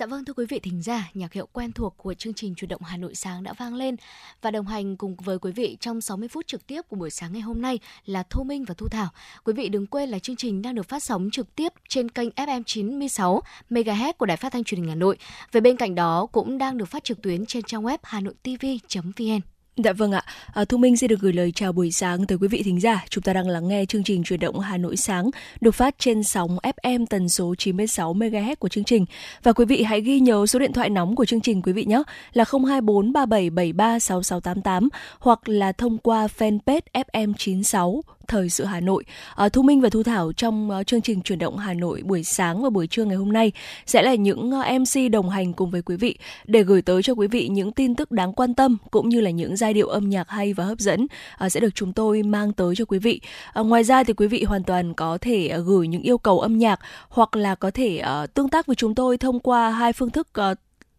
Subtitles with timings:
[0.00, 2.66] Dạ vâng thưa quý vị thính giả, nhạc hiệu quen thuộc của chương trình Chủ
[2.66, 3.96] động Hà Nội sáng đã vang lên
[4.42, 7.32] và đồng hành cùng với quý vị trong 60 phút trực tiếp của buổi sáng
[7.32, 9.08] ngày hôm nay là Thu Minh và Thu Thảo.
[9.44, 12.28] Quý vị đừng quên là chương trình đang được phát sóng trực tiếp trên kênh
[12.28, 15.16] FM 96 MHz của Đài Phát thanh Truyền hình Hà Nội.
[15.52, 19.40] Về bên cạnh đó cũng đang được phát trực tuyến trên trang web hanoitv.vn.
[19.76, 20.22] Dạ vâng ạ,
[20.54, 23.04] à, Thu Minh xin được gửi lời chào buổi sáng tới quý vị thính giả.
[23.08, 26.22] Chúng ta đang lắng nghe chương trình truyền động Hà Nội sáng được phát trên
[26.22, 29.04] sóng FM tần số 96 MHz của chương trình.
[29.42, 31.84] Và quý vị hãy ghi nhớ số điện thoại nóng của chương trình quý vị
[31.84, 32.02] nhé
[32.32, 34.88] là 024 3773 6688
[35.18, 39.04] hoặc là thông qua fanpage FM 96 thời sự Hà Nội.
[39.34, 42.24] À, Thu Minh và Thu Thảo trong uh, chương trình chuyển động Hà Nội buổi
[42.24, 43.52] sáng và buổi trưa ngày hôm nay
[43.86, 47.02] sẽ là những à, uh, MC đồng hành cùng với quý vị để gửi tới
[47.02, 49.88] cho quý vị những tin tức đáng quan tâm cũng như là những giai điệu
[49.88, 51.06] âm nhạc hay và hấp dẫn
[51.44, 53.20] uh, sẽ được chúng tôi mang tới cho quý vị.
[53.60, 56.40] Uh, ngoài ra thì quý vị hoàn toàn có thể uh, gửi những yêu cầu
[56.40, 59.92] âm nhạc hoặc là có thể uh, tương tác với chúng tôi thông qua hai
[59.92, 60.58] phương thức uh,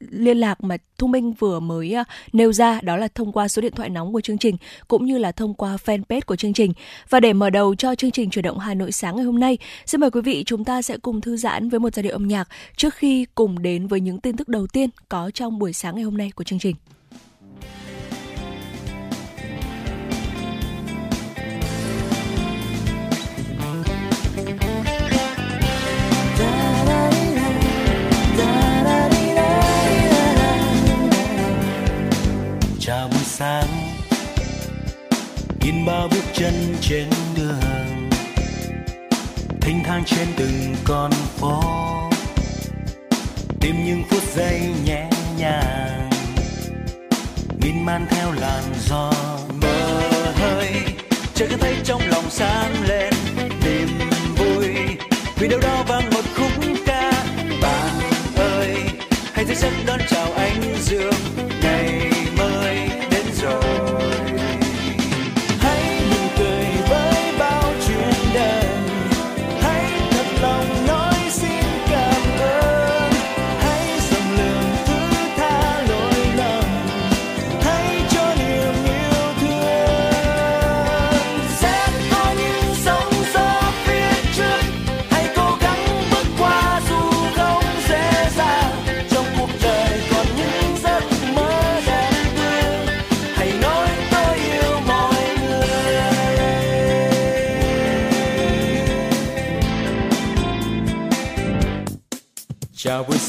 [0.09, 3.61] liên lạc mà Thu Minh vừa mới à, nêu ra đó là thông qua số
[3.61, 4.57] điện thoại nóng của chương trình
[4.88, 6.73] cũng như là thông qua fanpage của chương trình.
[7.09, 9.57] Và để mở đầu cho chương trình chuyển động Hà Nội sáng ngày hôm nay,
[9.85, 12.27] xin mời quý vị chúng ta sẽ cùng thư giãn với một giai điệu âm
[12.27, 15.95] nhạc trước khi cùng đến với những tin tức đầu tiên có trong buổi sáng
[15.95, 16.75] ngày hôm nay của chương trình.
[33.42, 33.67] Sáng.
[35.61, 38.09] In ba bước chân trên đường,
[39.61, 41.62] thênh thang trên từng con phố.
[43.59, 46.09] Tìm những phút giây nhẹ nhàng
[47.62, 49.12] miên man theo làn gió
[49.62, 50.01] mơ
[50.35, 50.74] hơi.
[51.34, 53.13] Chợt cứ thấy trong lòng sáng lên,
[53.63, 53.90] niềm
[54.38, 54.68] vui.
[55.35, 56.51] Vì đâu đó vang một khúc
[56.85, 57.12] ca,
[57.62, 58.00] bạn
[58.35, 58.75] ơi,
[59.34, 61.13] hãy dậy giấc đón chào anh dương.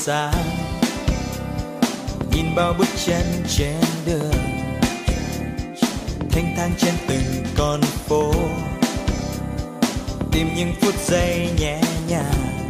[0.05, 0.33] Xa,
[2.33, 4.33] nhìn bao bước chân trên đường
[6.31, 8.33] thanh thang trên từng con phố.
[10.33, 12.69] Tìm những phút giây nhẹ nhàng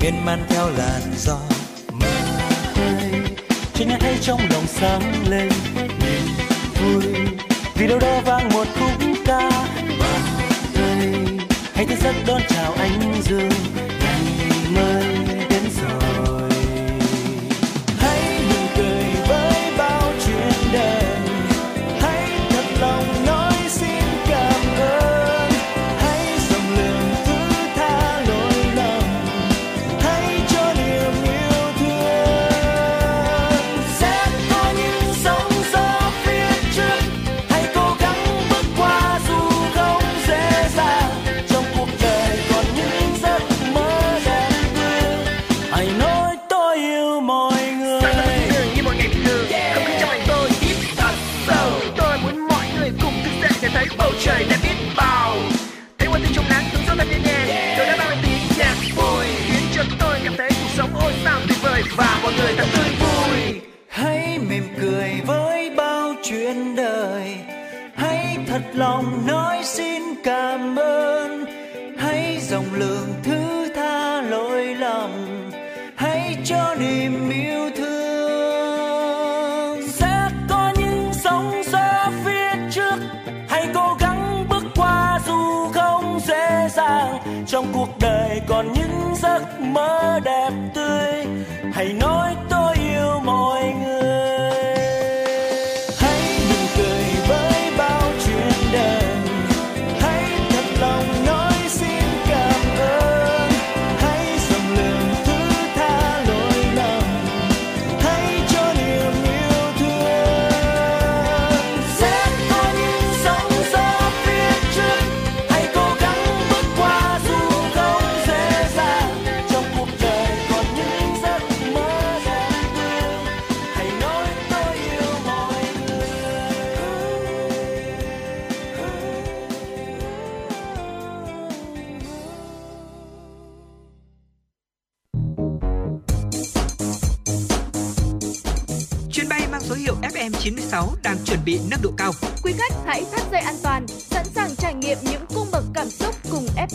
[0.00, 1.38] miên man theo làn gió
[1.92, 2.08] mơ
[2.74, 3.12] hơi
[3.74, 5.48] chỉ nghe thấy trong lòng sáng lên
[5.78, 6.22] niềm
[6.80, 7.14] vui
[7.74, 8.90] vì đâu đó vang một khúc
[9.24, 9.50] ca.
[11.74, 13.69] Hãy thức giấc đón chào anh dương.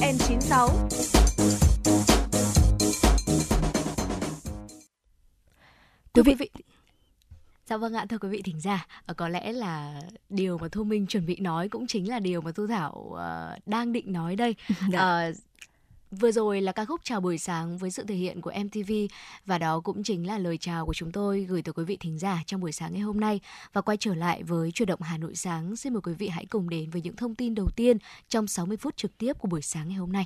[0.05, 0.69] N96.
[6.13, 6.49] Thưa quý vị,
[7.65, 10.83] Dạ vâng ạ, thưa quý vị thỉnh giả, ờ, có lẽ là điều mà Thu
[10.83, 14.35] Minh chuẩn bị nói cũng chính là điều mà Thu Thảo uh, đang định nói
[14.35, 14.55] đây.
[14.91, 15.27] Dạ.
[15.29, 15.35] Uh,
[16.11, 18.91] Vừa rồi là ca khúc chào buổi sáng với sự thể hiện của MTV
[19.45, 22.19] và đó cũng chính là lời chào của chúng tôi gửi tới quý vị thính
[22.19, 23.39] giả trong buổi sáng ngày hôm nay
[23.73, 25.75] và quay trở lại với chuyển động Hà Nội sáng.
[25.75, 27.97] Xin mời quý vị hãy cùng đến với những thông tin đầu tiên
[28.29, 30.25] trong 60 phút trực tiếp của buổi sáng ngày hôm nay.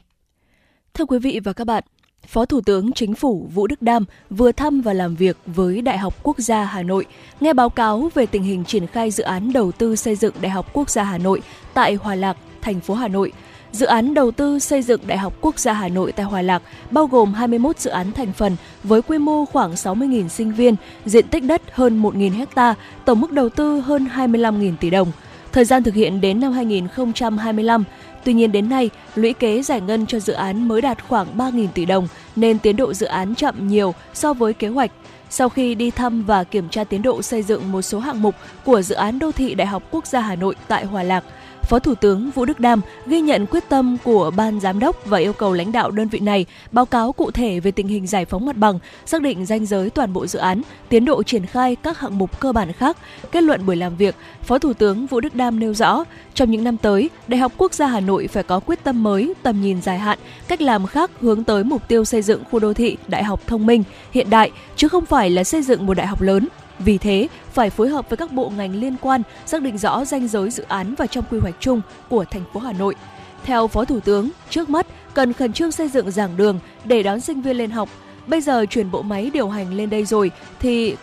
[0.93, 1.83] Thưa quý vị và các bạn,
[2.27, 5.97] Phó Thủ tướng Chính phủ Vũ Đức Đam vừa thăm và làm việc với Đại
[5.97, 7.05] học Quốc gia Hà Nội,
[7.39, 10.49] nghe báo cáo về tình hình triển khai dự án đầu tư xây dựng Đại
[10.49, 11.41] học Quốc gia Hà Nội
[11.73, 13.31] tại Hòa Lạc, thành phố Hà Nội.
[13.71, 16.61] Dự án đầu tư xây dựng Đại học Quốc gia Hà Nội tại Hòa Lạc
[16.91, 20.75] bao gồm 21 dự án thành phần với quy mô khoảng 60.000 sinh viên,
[21.05, 22.75] diện tích đất hơn 1.000 ha,
[23.05, 25.11] tổng mức đầu tư hơn 25.000 tỷ đồng.
[25.51, 27.83] Thời gian thực hiện đến năm 2025,
[28.23, 31.67] Tuy nhiên đến nay, lũy kế giải ngân cho dự án mới đạt khoảng 3.000
[31.73, 34.91] tỷ đồng nên tiến độ dự án chậm nhiều so với kế hoạch.
[35.29, 38.35] Sau khi đi thăm và kiểm tra tiến độ xây dựng một số hạng mục
[38.65, 41.23] của dự án đô thị Đại học Quốc gia Hà Nội tại Hòa Lạc,
[41.69, 45.17] Phó Thủ tướng Vũ Đức Đam ghi nhận quyết tâm của ban giám đốc và
[45.17, 48.25] yêu cầu lãnh đạo đơn vị này báo cáo cụ thể về tình hình giải
[48.25, 51.75] phóng mặt bằng, xác định danh giới toàn bộ dự án, tiến độ triển khai
[51.75, 52.97] các hạng mục cơ bản khác.
[53.31, 56.63] Kết luận buổi làm việc, Phó Thủ tướng Vũ Đức Đam nêu rõ, trong những
[56.63, 59.81] năm tới, Đại học Quốc gia Hà Nội phải có quyết tâm mới, tầm nhìn
[59.81, 63.23] dài hạn, cách làm khác hướng tới mục tiêu xây dựng khu đô thị đại
[63.23, 66.47] học thông minh, hiện đại, chứ không phải là xây dựng một đại học lớn,
[66.79, 70.27] vì thế, phải phối hợp với các bộ ngành liên quan xác định rõ danh
[70.27, 72.95] giới dự án và trong quy hoạch chung của thành phố Hà Nội.
[73.43, 77.19] Theo Phó Thủ tướng, trước mắt cần khẩn trương xây dựng giảng đường để đón
[77.19, 77.89] sinh viên lên học.
[78.27, 80.95] Bây giờ chuyển bộ máy điều hành lên đây rồi thì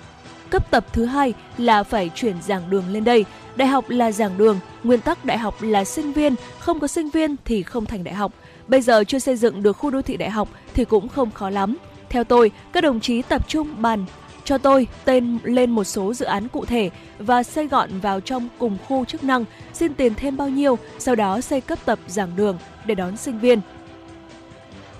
[0.51, 3.25] cấp tập thứ hai là phải chuyển giảng đường lên đây.
[3.57, 7.11] Đại học là giảng đường, nguyên tắc đại học là sinh viên, không có sinh
[7.11, 8.33] viên thì không thành đại học.
[8.69, 11.51] Bây giờ chưa xây dựng được khu đô thị đại học thì cũng không khó
[11.51, 11.77] lắm.
[12.09, 14.05] Theo tôi, các đồng chí tập trung bàn
[14.47, 18.49] cho tôi tên lên một số dự án cụ thể và xây gọn vào trong
[18.59, 22.37] cùng khu chức năng, xin tiền thêm bao nhiêu, sau đó xây cấp tập giảng
[22.37, 23.61] đường để đón sinh viên.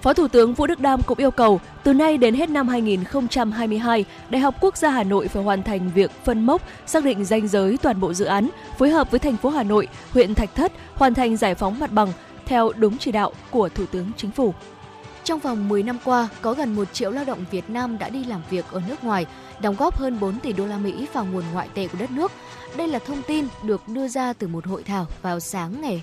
[0.03, 4.05] Phó Thủ tướng Vũ Đức Đam cũng yêu cầu từ nay đến hết năm 2022,
[4.31, 7.49] Đại học Quốc gia Hà Nội phải hoàn thành việc phân mốc, xác định danh
[7.49, 8.49] giới toàn bộ dự án,
[8.79, 11.93] phối hợp với thành phố Hà Nội, huyện Thạch Thất hoàn thành giải phóng mặt
[11.93, 12.13] bằng
[12.47, 14.55] theo đúng chỉ đạo của Thủ tướng Chính phủ.
[15.27, 18.25] Trong vòng 10 năm qua, có gần 1 triệu lao động Việt Nam đã đi
[18.25, 19.27] làm việc ở nước ngoài,
[19.61, 22.33] đóng góp hơn 4 tỷ đô la Mỹ vào nguồn ngoại tệ của đất nước.
[22.77, 26.03] Đây là thông tin được đưa ra từ một hội thảo vào sáng ngày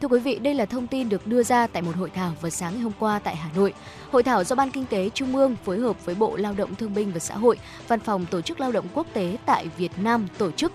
[0.00, 2.50] Thưa quý vị, đây là thông tin được đưa ra tại một hội thảo vào
[2.50, 3.74] sáng ngày hôm qua tại Hà Nội.
[4.10, 6.94] Hội thảo do Ban Kinh tế Trung ương phối hợp với Bộ Lao động Thương
[6.94, 10.26] binh và Xã hội, Văn phòng Tổ chức Lao động Quốc tế tại Việt Nam
[10.38, 10.72] tổ chức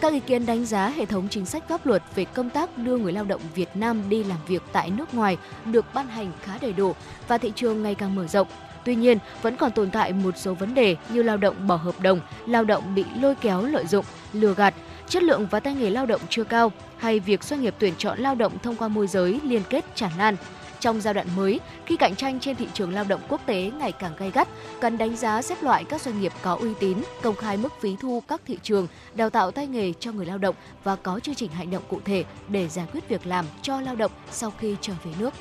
[0.00, 2.96] các ý kiến đánh giá hệ thống chính sách pháp luật về công tác đưa
[2.96, 6.58] người lao động Việt Nam đi làm việc tại nước ngoài được ban hành khá
[6.60, 6.94] đầy đủ
[7.28, 8.48] và thị trường ngày càng mở rộng.
[8.84, 12.00] Tuy nhiên, vẫn còn tồn tại một số vấn đề như lao động bỏ hợp
[12.00, 14.74] đồng, lao động bị lôi kéo lợi dụng, lừa gạt,
[15.08, 18.18] chất lượng và tay nghề lao động chưa cao hay việc doanh nghiệp tuyển chọn
[18.18, 20.36] lao động thông qua môi giới liên kết tràn lan.
[20.80, 23.92] Trong giai đoạn mới, khi cạnh tranh trên thị trường lao động quốc tế ngày
[23.92, 24.48] càng gay gắt,
[24.80, 27.96] cần đánh giá xếp loại các doanh nghiệp có uy tín, công khai mức phí
[28.00, 30.54] thu các thị trường, đào tạo tay nghề cho người lao động
[30.84, 33.96] và có chương trình hành động cụ thể để giải quyết việc làm cho lao
[33.96, 35.34] động sau khi trở về nước.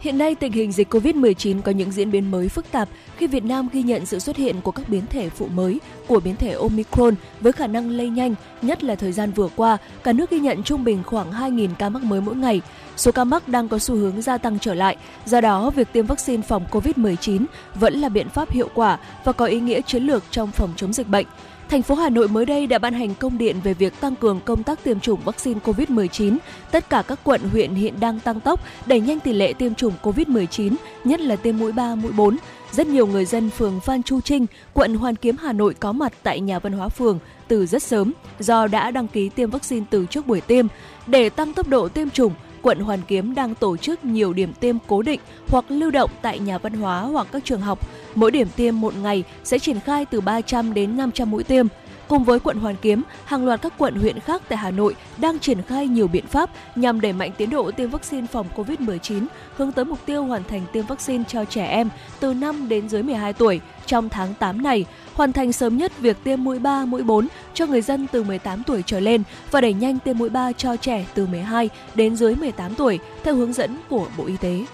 [0.00, 3.44] Hiện nay, tình hình dịch COVID-19 có những diễn biến mới phức tạp khi Việt
[3.44, 6.52] Nam ghi nhận sự xuất hiện của các biến thể phụ mới của biến thể
[6.52, 10.40] Omicron với khả năng lây nhanh, nhất là thời gian vừa qua, cả nước ghi
[10.40, 12.60] nhận trung bình khoảng 2.000 ca mắc mới mỗi ngày.
[13.00, 16.06] Số ca mắc đang có xu hướng gia tăng trở lại, do đó việc tiêm
[16.06, 20.22] vaccine phòng COVID-19 vẫn là biện pháp hiệu quả và có ý nghĩa chiến lược
[20.30, 21.26] trong phòng chống dịch bệnh.
[21.68, 24.40] Thành phố Hà Nội mới đây đã ban hành công điện về việc tăng cường
[24.44, 26.36] công tác tiêm chủng vaccine COVID-19.
[26.70, 29.92] Tất cả các quận huyện hiện đang tăng tốc đẩy nhanh tỷ lệ tiêm chủng
[30.02, 32.36] COVID-19, nhất là tiêm mũi 3, mũi 4.
[32.72, 36.12] Rất nhiều người dân phường Phan Chu Trinh, quận Hoàn Kiếm Hà Nội có mặt
[36.22, 40.06] tại nhà văn hóa phường từ rất sớm do đã đăng ký tiêm vaccine từ
[40.06, 40.66] trước buổi tiêm.
[41.06, 44.76] Để tăng tốc độ tiêm chủng, quận Hoàn Kiếm đang tổ chức nhiều điểm tiêm
[44.86, 47.88] cố định hoặc lưu động tại nhà văn hóa hoặc các trường học.
[48.14, 51.66] Mỗi điểm tiêm một ngày sẽ triển khai từ 300 đến 500 mũi tiêm.
[52.10, 55.38] Cùng với quận Hoàn Kiếm, hàng loạt các quận huyện khác tại Hà Nội đang
[55.38, 59.26] triển khai nhiều biện pháp nhằm đẩy mạnh tiến độ tiêm vaccine phòng COVID-19,
[59.56, 61.88] hướng tới mục tiêu hoàn thành tiêm vaccine cho trẻ em
[62.20, 66.16] từ 5 đến dưới 12 tuổi trong tháng 8 này, hoàn thành sớm nhất việc
[66.24, 69.72] tiêm mũi 3, mũi 4 cho người dân từ 18 tuổi trở lên và đẩy
[69.72, 73.76] nhanh tiêm mũi 3 cho trẻ từ 12 đến dưới 18 tuổi theo hướng dẫn
[73.88, 74.64] của Bộ Y tế.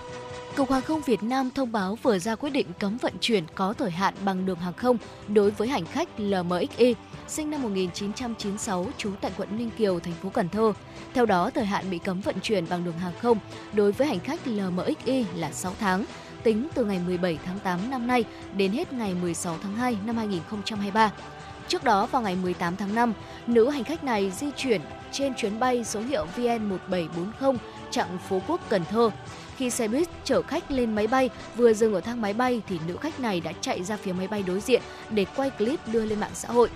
[0.57, 3.73] Cục Hàng không Việt Nam thông báo vừa ra quyết định cấm vận chuyển có
[3.73, 4.97] thời hạn bằng đường hàng không
[5.29, 6.95] đối với hành khách LMXY
[7.29, 10.73] sinh năm 1996 trú tại quận Ninh Kiều, thành phố Cần Thơ.
[11.15, 13.39] Theo đó, thời hạn bị cấm vận chuyển bằng đường hàng không
[13.73, 16.05] đối với hành khách LMXY là 6 tháng,
[16.43, 18.25] tính từ ngày 17 tháng 8 năm nay
[18.57, 21.13] đến hết ngày 16 tháng 2 năm 2023.
[21.69, 23.13] Trước đó vào ngày 18 tháng 5,
[23.47, 24.81] nữ hành khách này di chuyển
[25.13, 27.57] trên chuyến bay số hiệu VN1740
[27.91, 29.11] chặng Phú Quốc Cần Thơ.
[29.57, 32.79] Khi xe buýt chở khách lên máy bay vừa dừng ở thang máy bay thì
[32.87, 36.05] nữ khách này đã chạy ra phía máy bay đối diện để quay clip đưa
[36.05, 36.69] lên mạng xã hội.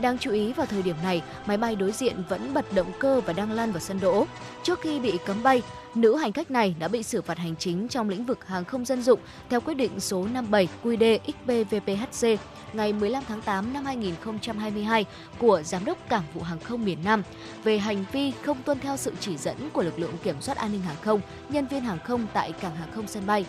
[0.00, 3.20] Đáng chú ý vào thời điểm này, máy bay đối diện vẫn bật động cơ
[3.20, 4.26] và đang lan vào sân đỗ.
[4.62, 5.62] Trước khi bị cấm bay,
[5.94, 8.84] nữ hành khách này đã bị xử phạt hành chính trong lĩnh vực hàng không
[8.84, 12.40] dân dụng theo quyết định số 57 QĐ XBVPHC
[12.72, 15.04] ngày 15 tháng 8 năm 2022
[15.38, 17.22] của Giám đốc Cảng vụ Hàng không miền Nam
[17.64, 20.72] về hành vi không tuân theo sự chỉ dẫn của lực lượng kiểm soát an
[20.72, 23.44] ninh hàng không, nhân viên hàng không tại cảng hàng không sân bay.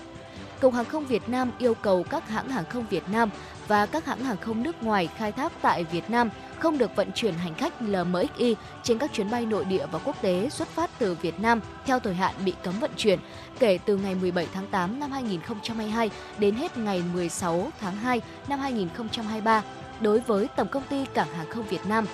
[0.62, 3.30] Cục Hàng không Việt Nam yêu cầu các hãng hàng không Việt Nam
[3.68, 7.12] và các hãng hàng không nước ngoài khai thác tại Việt Nam không được vận
[7.16, 10.90] chuyển hành khách LMXY trên các chuyến bay nội địa và quốc tế xuất phát
[11.00, 13.20] từ Việt Nam theo thời hạn bị cấm vận chuyển
[13.60, 18.60] kể từ ngày 17 tháng 8 năm 2022 đến hết ngày 16 tháng 2 năm
[18.60, 19.64] 2023
[20.02, 22.06] đối với Tổng công ty Cảng hàng không Việt Nam.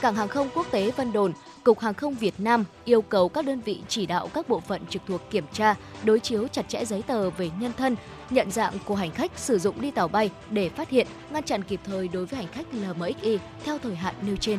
[0.00, 1.32] Cảng hàng không quốc tế Vân Đồn
[1.64, 4.86] Cục Hàng không Việt Nam yêu cầu các đơn vị chỉ đạo các bộ phận
[4.86, 7.96] trực thuộc kiểm tra, đối chiếu chặt chẽ giấy tờ về nhân thân,
[8.30, 11.62] nhận dạng của hành khách sử dụng đi tàu bay để phát hiện, ngăn chặn
[11.62, 14.58] kịp thời đối với hành khách LMXY theo thời hạn nêu trên.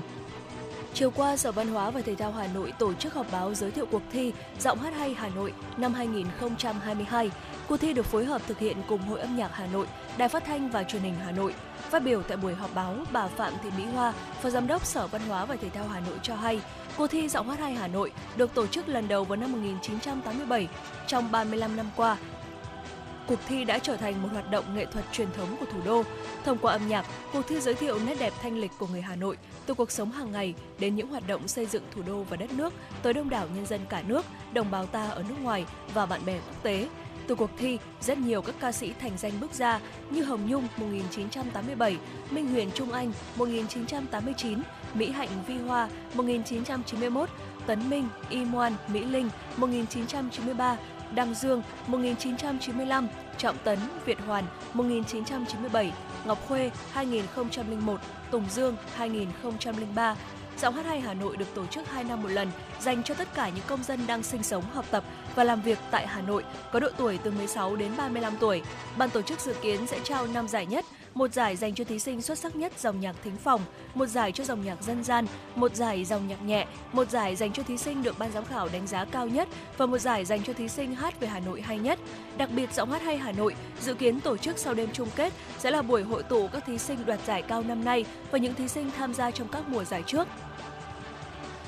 [0.93, 3.71] Chiều qua, Sở Văn hóa và Thể thao Hà Nội tổ chức họp báo giới
[3.71, 7.31] thiệu cuộc thi Giọng hát hay Hà Nội năm 2022.
[7.67, 10.45] Cuộc thi được phối hợp thực hiện cùng Hội âm nhạc Hà Nội, Đài Phát
[10.45, 11.53] thanh và Truyền hình Hà Nội.
[11.89, 15.07] Phát biểu tại buổi họp báo, bà Phạm Thị Mỹ Hoa, Phó Giám đốc Sở
[15.07, 16.61] Văn hóa và Thể thao Hà Nội cho hay,
[16.97, 20.67] cuộc thi Giọng hát hay Hà Nội được tổ chức lần đầu vào năm 1987.
[21.07, 22.17] Trong 35 năm qua,
[23.27, 26.03] cuộc thi đã trở thành một hoạt động nghệ thuật truyền thống của thủ đô.
[26.45, 29.15] Thông qua âm nhạc, cuộc thi giới thiệu nét đẹp thanh lịch của người Hà
[29.15, 32.37] Nội, từ cuộc sống hàng ngày đến những hoạt động xây dựng thủ đô và
[32.37, 35.65] đất nước tới đông đảo nhân dân cả nước, đồng bào ta ở nước ngoài
[35.93, 36.87] và bạn bè quốc tế.
[37.27, 40.67] Từ cuộc thi, rất nhiều các ca sĩ thành danh bước ra như Hồng Nhung
[40.77, 41.97] 1987,
[42.31, 44.59] Minh Huyền Trung Anh 1989,
[44.93, 47.29] Mỹ Hạnh Vi Hoa 1991,
[47.65, 50.77] Tấn Minh, Y Moan, Mỹ Linh 1993,
[51.15, 53.07] Đăng Dương 1995,
[53.37, 55.93] Trọng Tấn, Việt Hoàn 1997,
[56.25, 57.99] Ngọc Khuê 2001,
[58.31, 60.15] Tùng Dương 2003.
[60.61, 63.27] Giọng hát hay Hà Nội được tổ chức 2 năm một lần dành cho tất
[63.35, 65.03] cả những công dân đang sinh sống, học tập
[65.35, 68.61] và làm việc tại Hà Nội có độ tuổi từ 16 đến 35 tuổi.
[68.97, 71.99] Ban tổ chức dự kiến sẽ trao 5 giải nhất, một giải dành cho thí
[71.99, 73.61] sinh xuất sắc nhất dòng nhạc thính phòng,
[73.95, 77.53] một giải cho dòng nhạc dân gian, một giải dòng nhạc nhẹ, một giải dành
[77.53, 80.43] cho thí sinh được ban giám khảo đánh giá cao nhất và một giải dành
[80.43, 81.99] cho thí sinh hát về Hà Nội hay nhất.
[82.37, 85.33] Đặc biệt giọng hát hay Hà Nội dự kiến tổ chức sau đêm chung kết
[85.59, 88.53] sẽ là buổi hội tụ các thí sinh đoạt giải cao năm nay và những
[88.53, 90.27] thí sinh tham gia trong các mùa giải trước.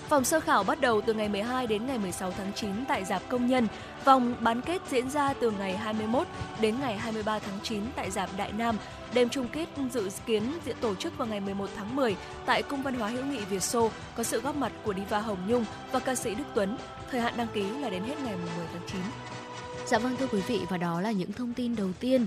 [0.10, 3.22] Vòng sơ khảo bắt đầu từ ngày 12 đến ngày 16 tháng 9 tại Giạp
[3.30, 3.68] Công Nhân.
[4.04, 6.28] Vòng bán kết diễn ra từ ngày 21
[6.62, 8.78] đến ngày 23 tháng 9 tại Giạp Đại Nam.
[9.14, 12.82] Đêm chung kết dự kiến diễn tổ chức vào ngày 11 tháng 10 tại Cung
[12.82, 16.00] Văn hóa hữu nghị Việt Xô, có sự góp mặt của Diva Hồng Nhung và
[16.00, 16.78] ca sĩ Đức Tuấn.
[17.12, 19.02] Thời hạn đăng ký là đến hết ngày 10 tháng 9.
[19.86, 22.26] Dạ vâng thưa quý vị, và đó là những thông tin đầu tiên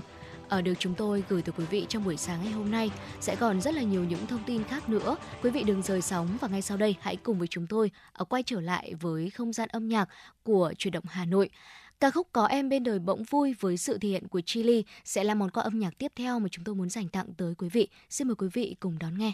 [0.49, 2.91] ở được chúng tôi gửi tới quý vị trong buổi sáng ngày hôm nay.
[3.19, 5.15] Sẽ còn rất là nhiều những thông tin khác nữa.
[5.43, 8.25] Quý vị đừng rời sóng và ngay sau đây hãy cùng với chúng tôi ờ,
[8.25, 10.09] quay trở lại với không gian âm nhạc
[10.43, 11.49] của chuyển động Hà Nội.
[11.99, 15.23] Ca khúc Có em bên đời bỗng vui với sự thể hiện của Chili sẽ
[15.23, 17.69] là món quà âm nhạc tiếp theo mà chúng tôi muốn dành tặng tới quý
[17.69, 17.87] vị.
[18.09, 19.33] Xin mời quý vị cùng đón nghe.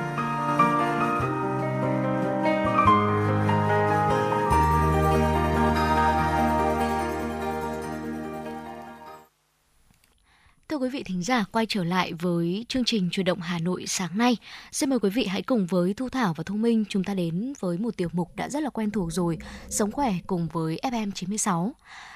[11.01, 14.37] Vị thính giả quay trở lại với chương trình chuyển động Hà Nội sáng nay.
[14.71, 17.53] Xin mời quý vị hãy cùng với Thu Thảo và Thu Minh chúng ta đến
[17.59, 19.37] với một tiểu mục đã rất là quen thuộc rồi,
[19.69, 21.75] Sống khỏe cùng với FM 96.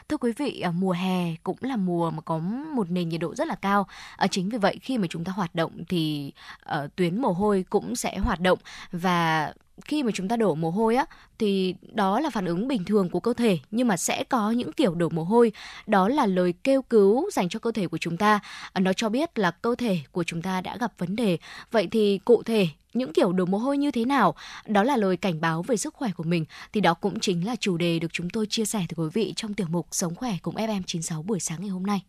[0.09, 2.39] Thưa quý vị, à, mùa hè cũng là mùa mà có
[2.75, 3.87] một nền nhiệt độ rất là cao.
[4.17, 7.65] À, chính vì vậy khi mà chúng ta hoạt động thì ờ, tuyến mồ hôi
[7.69, 8.59] cũng sẽ hoạt động
[8.91, 9.53] và
[9.85, 11.05] khi mà chúng ta đổ mồ hôi á,
[11.39, 14.71] thì đó là phản ứng bình thường của cơ thể, nhưng mà sẽ có những
[14.73, 15.51] kiểu đổ mồ hôi.
[15.87, 18.39] Đó là lời kêu cứu dành cho cơ thể của chúng ta.
[18.73, 21.37] À, nó cho biết là cơ thể của chúng ta đã gặp vấn đề.
[21.71, 24.35] Vậy thì cụ thể, những kiểu đổ mồ hôi như thế nào?
[24.65, 26.45] Đó là lời cảnh báo về sức khỏe của mình.
[26.73, 29.33] Thì đó cũng chính là chủ đề được chúng tôi chia sẻ với quý vị
[29.35, 32.01] trong tiểu mục sống khỏe cùng FM96 buổi sáng ngày hôm nay.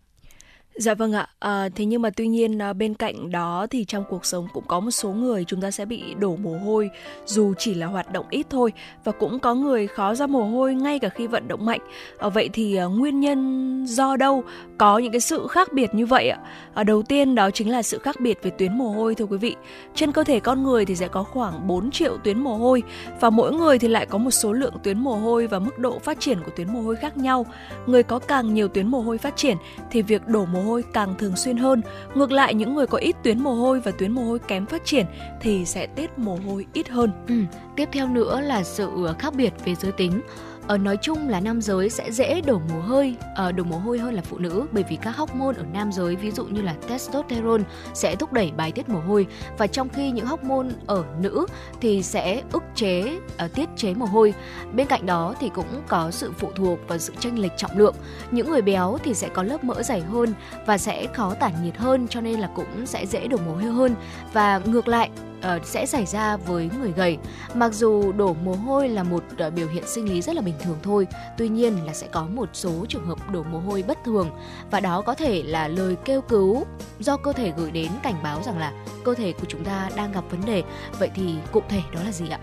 [0.78, 1.28] Dạ vâng ạ.
[1.38, 4.64] À, thế nhưng mà tuy nhiên à, bên cạnh đó thì trong cuộc sống cũng
[4.66, 6.90] có một số người chúng ta sẽ bị đổ mồ hôi
[7.26, 8.72] dù chỉ là hoạt động ít thôi
[9.04, 11.80] và cũng có người khó ra mồ hôi ngay cả khi vận động mạnh.
[12.18, 14.44] À, vậy thì à, nguyên nhân do đâu
[14.78, 16.38] có những cái sự khác biệt như vậy ạ?
[16.74, 19.38] À, đầu tiên đó chính là sự khác biệt về tuyến mồ hôi thưa quý
[19.38, 19.56] vị.
[19.94, 22.82] Trên cơ thể con người thì sẽ có khoảng 4 triệu tuyến mồ hôi
[23.20, 25.98] và mỗi người thì lại có một số lượng tuyến mồ hôi và mức độ
[25.98, 27.46] phát triển của tuyến mồ hôi khác nhau.
[27.86, 29.56] Người có càng nhiều tuyến mồ hôi phát triển
[29.90, 31.82] thì việc đổ mồ hôi càng thường xuyên hơn.
[32.14, 34.84] Ngược lại, những người có ít tuyến mồ hôi và tuyến mồ hôi kém phát
[34.84, 35.06] triển
[35.40, 37.10] thì sẽ tiết mồ hôi ít hơn.
[37.28, 37.34] Ừ.
[37.76, 40.20] Tiếp theo nữa là sự khác biệt về giới tính
[40.68, 43.98] ờ, nói chung là nam giới sẽ dễ đổ mồ hôi ở đổ mồ hôi
[43.98, 46.74] hơn là phụ nữ bởi vì các hormone ở nam giới ví dụ như là
[46.88, 47.62] testosterone
[47.94, 49.26] sẽ thúc đẩy bài tiết mồ hôi.
[49.58, 51.46] Và trong khi những hormone ở nữ
[51.80, 54.34] thì sẽ ức chế uh, tiết chế mồ hôi.
[54.74, 57.94] Bên cạnh đó thì cũng có sự phụ thuộc vào sự chênh lệch trọng lượng.
[58.30, 60.34] Những người béo thì sẽ có lớp mỡ dày hơn
[60.66, 63.64] và sẽ khó tản nhiệt hơn cho nên là cũng sẽ dễ đổ mồ hôi
[63.64, 63.94] hơn.
[64.32, 65.10] Và ngược lại
[65.56, 67.18] uh, sẽ xảy ra với người gầy.
[67.54, 70.54] Mặc dù đổ mồ hôi là một uh, biểu hiện sinh lý rất là bình
[70.60, 71.06] thường thôi,
[71.38, 74.30] tuy nhiên là sẽ có một số trường hợp đổ mồ hôi bất thường
[74.70, 76.64] và đó có thể là lời kêu cứu
[76.98, 78.72] do cơ thể gửi đến cảnh báo rằng là
[79.04, 80.62] cơ thể của chúng ta đang gặp vấn đề.
[80.98, 82.38] Vậy thì cụ thể đó là gì ạ?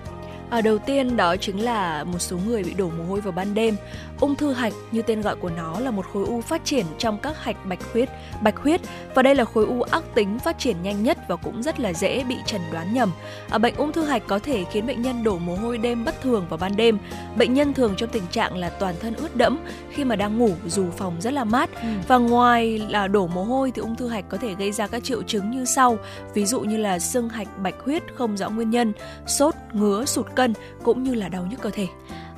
[0.53, 3.53] À, đầu tiên đó chính là một số người bị đổ mồ hôi vào ban
[3.53, 3.75] đêm.
[4.19, 7.17] Ung thư hạch như tên gọi của nó là một khối u phát triển trong
[7.17, 8.09] các hạch bạch huyết,
[8.41, 8.81] bạch huyết
[9.15, 11.93] và đây là khối u ác tính phát triển nhanh nhất và cũng rất là
[11.93, 13.11] dễ bị chẩn đoán nhầm.
[13.49, 16.21] À, bệnh ung thư hạch có thể khiến bệnh nhân đổ mồ hôi đêm bất
[16.21, 16.97] thường vào ban đêm.
[17.37, 20.51] Bệnh nhân thường trong tình trạng là toàn thân ướt đẫm khi mà đang ngủ
[20.67, 21.69] dù phòng rất là mát.
[21.81, 21.87] Ừ.
[22.07, 25.03] Và ngoài là đổ mồ hôi thì ung thư hạch có thể gây ra các
[25.03, 25.97] triệu chứng như sau,
[26.33, 28.93] ví dụ như là sưng hạch bạch huyết không rõ nguyên nhân,
[29.27, 30.42] sốt, ngứa, sụt cân
[30.83, 31.87] cũng như là đau nhức cơ thể.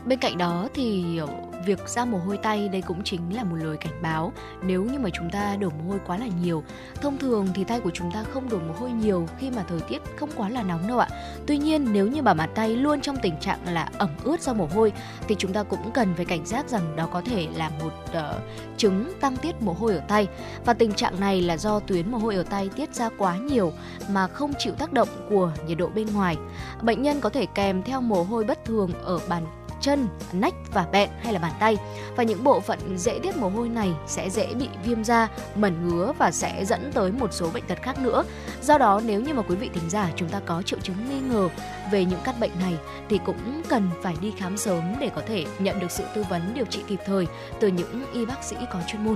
[0.06, 1.20] Bên cạnh đó thì
[1.66, 5.00] việc ra mồ hôi tay đây cũng chính là một lời cảnh báo nếu như
[5.00, 6.64] mà chúng ta đổ mồ hôi quá là nhiều.
[7.02, 9.80] Thông thường thì tay của chúng ta không đổ mồ hôi nhiều khi mà thời
[9.80, 11.08] tiết không quá là nóng đâu ạ.
[11.48, 14.54] Tuy nhiên nếu như mà bàn tay luôn trong tình trạng là ẩm ướt do
[14.54, 14.94] mồ hôi
[15.28, 18.42] thì chúng ta cũng cần phải cảnh giác rằng đó có thể là một uh,
[18.78, 20.28] chứng tăng tiết mồ hôi ở tay
[20.66, 23.72] và tình trạng này là do tuyến mồ hôi ở tay tiết ra quá nhiều
[24.10, 26.38] mà không chịu tác động của nhiệt độ bên ngoài.
[26.82, 29.46] Bệnh nhân có thể kèm theo mồ hôi bất thường ở bàn
[29.86, 31.78] chân, nách và bẹn hay là bàn tay.
[32.16, 35.90] Và những bộ phận dễ tiết mồ hôi này sẽ dễ bị viêm da, mẩn
[35.90, 38.24] ngứa và sẽ dẫn tới một số bệnh tật khác nữa.
[38.62, 41.20] Do đó nếu như mà quý vị thính giả chúng ta có triệu chứng nghi
[41.20, 41.50] ngờ
[41.92, 42.74] về những căn bệnh này
[43.10, 46.54] thì cũng cần phải đi khám sớm để có thể nhận được sự tư vấn
[46.54, 47.28] điều trị kịp thời
[47.60, 49.16] từ những y bác sĩ có chuyên môn.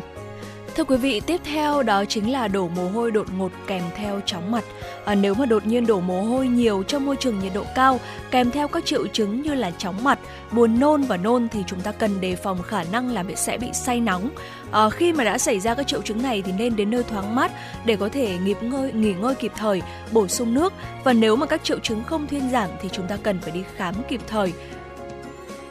[0.79, 4.21] Thưa quý vị, tiếp theo đó chính là đổ mồ hôi đột ngột kèm theo
[4.25, 4.63] chóng mặt.
[5.05, 7.99] À, nếu mà đột nhiên đổ mồ hôi nhiều trong môi trường nhiệt độ cao
[8.31, 10.19] kèm theo các triệu chứng như là chóng mặt,
[10.51, 13.67] buồn nôn và nôn thì chúng ta cần đề phòng khả năng là sẽ bị
[13.73, 14.29] say nóng.
[14.71, 17.35] À, khi mà đã xảy ra các triệu chứng này thì nên đến nơi thoáng
[17.35, 17.51] mát
[17.85, 21.45] để có thể nghỉ ngơi nghỉ ngơi kịp thời, bổ sung nước và nếu mà
[21.45, 24.53] các triệu chứng không thuyên giảm thì chúng ta cần phải đi khám kịp thời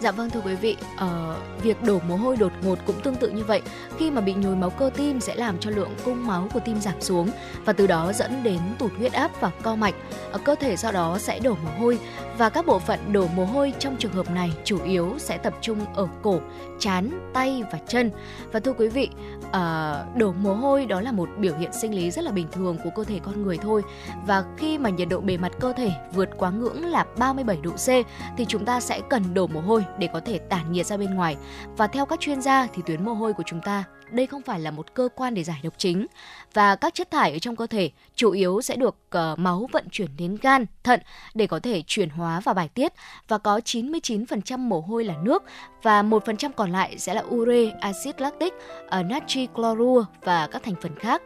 [0.00, 3.30] Dạ vâng thưa quý vị, uh, việc đổ mồ hôi đột ngột cũng tương tự
[3.30, 3.62] như vậy.
[3.96, 6.80] Khi mà bị nhồi máu cơ tim sẽ làm cho lượng cung máu của tim
[6.80, 7.30] giảm xuống
[7.64, 9.94] và từ đó dẫn đến tụt huyết áp và co mạch.
[10.34, 11.98] Uh, cơ thể sau đó sẽ đổ mồ hôi
[12.38, 15.54] và các bộ phận đổ mồ hôi trong trường hợp này chủ yếu sẽ tập
[15.60, 16.40] trung ở cổ,
[16.78, 18.10] chán, tay và chân.
[18.52, 19.08] Và thưa quý vị,
[19.48, 22.76] uh, đổ mồ hôi đó là một biểu hiện sinh lý rất là bình thường
[22.84, 23.82] của cơ thể con người thôi.
[24.26, 27.70] Và khi mà nhiệt độ bề mặt cơ thể vượt quá ngưỡng là 37 độ
[27.70, 28.06] C
[28.36, 31.14] thì chúng ta sẽ cần đổ mồ hôi để có thể tản nhiệt ra bên
[31.14, 31.36] ngoài.
[31.76, 34.60] Và theo các chuyên gia thì tuyến mồ hôi của chúng ta đây không phải
[34.60, 36.06] là một cơ quan để giải độc chính
[36.54, 39.84] và các chất thải ở trong cơ thể chủ yếu sẽ được uh, máu vận
[39.90, 41.00] chuyển đến gan, thận
[41.34, 42.92] để có thể chuyển hóa và bài tiết
[43.28, 45.42] và có 99% mồ hôi là nước
[45.82, 50.74] và 1% còn lại sẽ là ure, axit lactic, uh, natri chlorua và các thành
[50.82, 51.22] phần khác.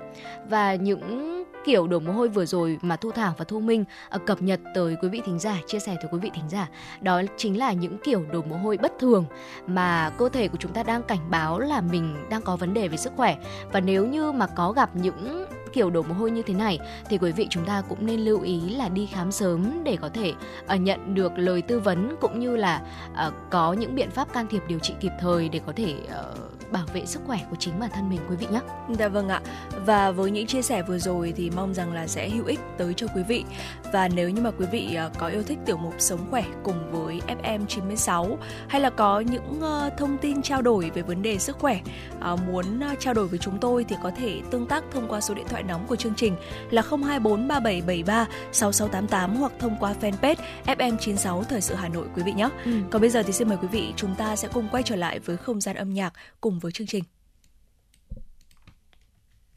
[0.48, 4.18] Và những kiểu đổ mồ hôi vừa rồi mà Thu Thảo và Thu Minh à,
[4.27, 6.68] cập nhật tới quý vị thính giả, chia sẻ tới quý vị thính giả,
[7.01, 9.25] đó chính là những kiểu đổ mồ hôi bất thường
[9.66, 12.88] mà cơ thể của chúng ta đang cảnh báo là mình đang có vấn đề
[12.88, 13.37] về sức khỏe.
[13.72, 17.18] Và nếu như mà có gặp những kiểu đổ mồ hôi như thế này thì
[17.18, 20.33] quý vị chúng ta cũng nên lưu ý là đi khám sớm để có thể
[20.75, 24.46] uh, nhận được lời tư vấn cũng như là uh, có những biện pháp can
[24.51, 27.81] thiệp điều trị kịp thời để có thể uh, bảo vệ sức khỏe của chính
[27.81, 28.61] bản thân mình quý vị nhé.
[28.99, 29.41] Dạ vâng ạ.
[29.87, 32.95] Và với những chia sẻ vừa rồi thì mong rằng là sẽ hữu ích tới
[32.95, 33.45] cho quý vị.
[33.93, 36.91] Và nếu như mà quý vị ờ, có yêu thích tiểu mục Sống khỏe cùng
[36.93, 41.39] với FM 96 hay là có những ờ, thông tin trao đổi về vấn đề
[41.39, 41.81] sức khỏe
[42.21, 45.35] ờ, muốn trao đổi với chúng tôi thì có thể tương tác thông qua số
[45.35, 46.37] điện thoại nóng của chương trình
[46.71, 52.33] là 024 3773 6688 hoặc thông qua fanpage FM96 Thời sự Hà Nội quý vị
[52.33, 52.49] nhé.
[52.65, 52.73] Ừ.
[52.91, 55.19] Còn bây giờ thì xin mời quý vị chúng ta sẽ cùng quay trở lại
[55.19, 57.05] với không gian âm nhạc cùng với chương trình.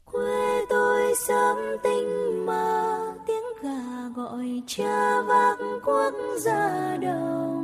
[0.04, 7.55] Quê tôi sớm tinh mơ, tiếng gà gọi cha vác quốc gia đầu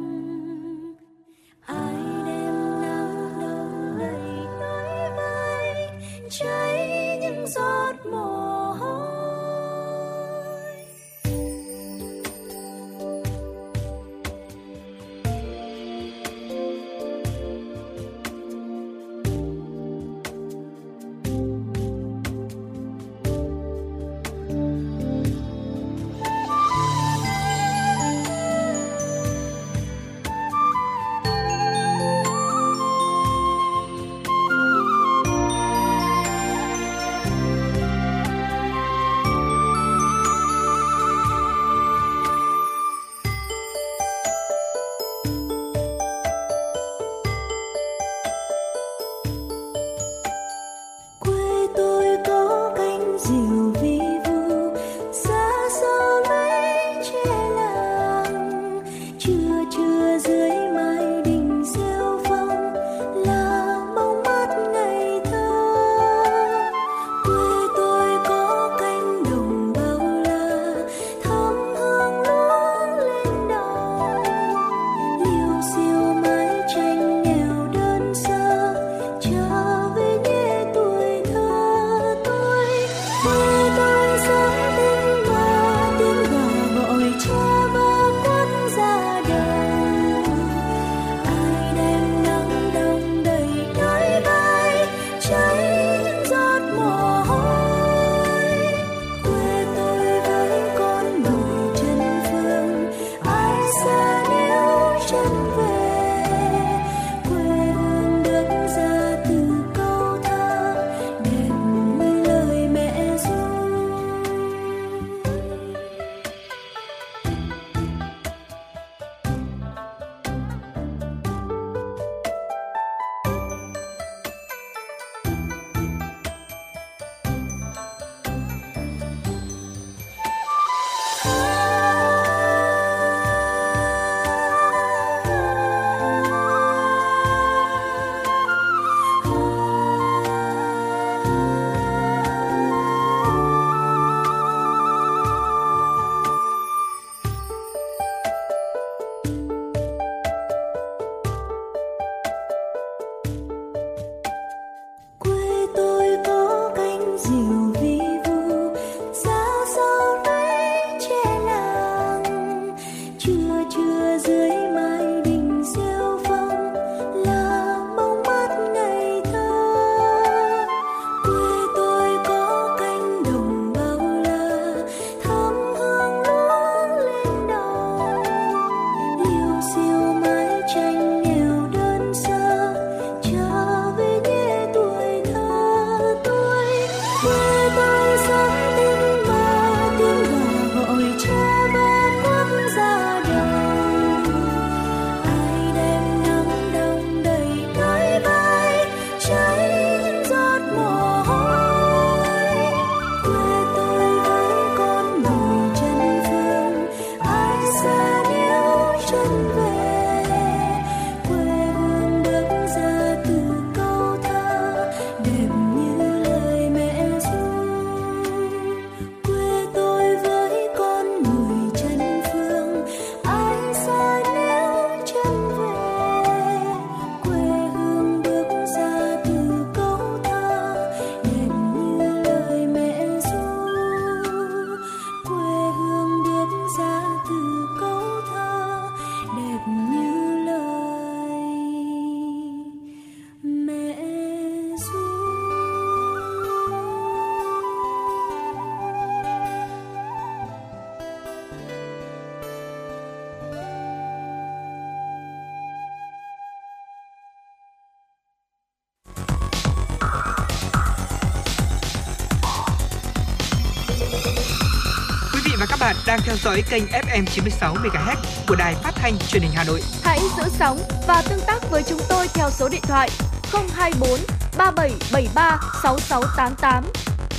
[266.06, 268.16] đang theo dõi kênh FM 96 MHz
[268.48, 269.80] của đài phát thanh truyền hình Hà Nội.
[270.02, 273.10] Hãy giữ sóng và tương tác với chúng tôi theo số điện thoại
[273.52, 274.20] 024
[274.58, 276.84] 3773 6688.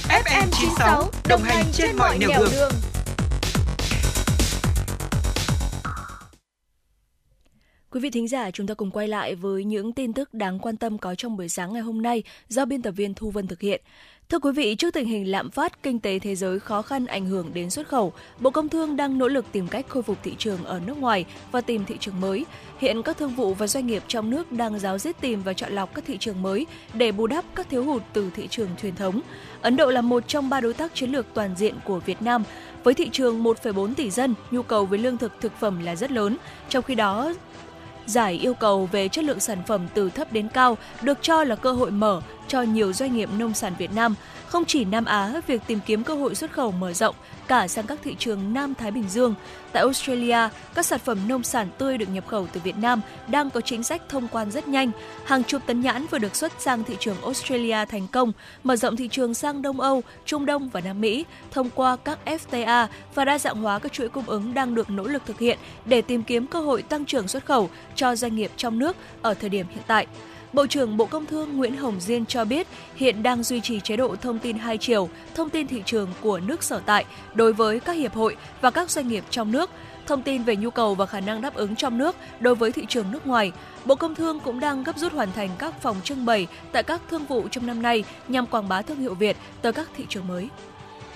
[0.09, 2.51] FM 96 đồng hành trên mọi nẻo đường.
[2.51, 2.71] đường.
[7.93, 10.77] Quý vị thính giả, chúng ta cùng quay lại với những tin tức đáng quan
[10.77, 13.61] tâm có trong buổi sáng ngày hôm nay do biên tập viên Thu Vân thực
[13.61, 13.81] hiện.
[14.33, 17.25] Thưa quý vị, trước tình hình lạm phát, kinh tế thế giới khó khăn ảnh
[17.25, 20.35] hưởng đến xuất khẩu, Bộ Công Thương đang nỗ lực tìm cách khôi phục thị
[20.37, 22.45] trường ở nước ngoài và tìm thị trường mới.
[22.79, 25.71] Hiện các thương vụ và doanh nghiệp trong nước đang giáo diết tìm và chọn
[25.73, 28.95] lọc các thị trường mới để bù đắp các thiếu hụt từ thị trường truyền
[28.95, 29.21] thống.
[29.61, 32.43] Ấn Độ là một trong ba đối tác chiến lược toàn diện của Việt Nam.
[32.83, 36.11] Với thị trường 1,4 tỷ dân, nhu cầu với lương thực thực phẩm là rất
[36.11, 36.37] lớn.
[36.69, 37.33] Trong khi đó,
[38.05, 41.55] giải yêu cầu về chất lượng sản phẩm từ thấp đến cao được cho là
[41.55, 44.15] cơ hội mở cho nhiều doanh nghiệp nông sản Việt Nam.
[44.47, 47.15] Không chỉ Nam Á, việc tìm kiếm cơ hội xuất khẩu mở rộng
[47.47, 49.35] cả sang các thị trường Nam Thái Bình Dương.
[49.71, 53.49] Tại Australia, các sản phẩm nông sản tươi được nhập khẩu từ Việt Nam đang
[53.49, 54.91] có chính sách thông quan rất nhanh.
[55.25, 58.31] Hàng chục tấn nhãn vừa được xuất sang thị trường Australia thành công,
[58.63, 62.19] mở rộng thị trường sang Đông Âu, Trung Đông và Nam Mỹ thông qua các
[62.25, 65.57] FTA và đa dạng hóa các chuỗi cung ứng đang được nỗ lực thực hiện
[65.85, 69.33] để tìm kiếm cơ hội tăng trưởng xuất khẩu cho doanh nghiệp trong nước ở
[69.33, 70.07] thời điểm hiện tại.
[70.53, 73.97] Bộ trưởng Bộ Công Thương Nguyễn Hồng Diên cho biết hiện đang duy trì chế
[73.97, 77.79] độ thông tin hai chiều, thông tin thị trường của nước sở tại đối với
[77.79, 79.69] các hiệp hội và các doanh nghiệp trong nước,
[80.07, 82.85] thông tin về nhu cầu và khả năng đáp ứng trong nước đối với thị
[82.89, 83.51] trường nước ngoài.
[83.85, 87.01] Bộ Công Thương cũng đang gấp rút hoàn thành các phòng trưng bày tại các
[87.09, 90.27] thương vụ trong năm nay nhằm quảng bá thương hiệu Việt tới các thị trường
[90.27, 90.49] mới.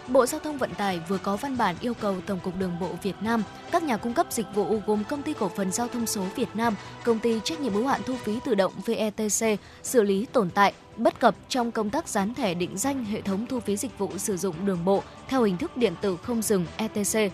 [0.08, 2.90] Bộ Giao thông Vận tải vừa có văn bản yêu cầu Tổng cục Đường bộ
[3.04, 6.06] Việt Nam, các nhà cung cấp dịch vụ gồm Công ty Cổ phần Giao thông
[6.06, 10.04] số Việt Nam, Công ty trách nhiệm hữu hạn thu phí tự động VETC xử
[10.04, 13.60] lý tồn tại, bất cập trong công tác dán thẻ định danh hệ thống thu
[13.60, 17.34] phí dịch vụ sử dụng đường bộ theo hình thức điện tử không dừng ETC.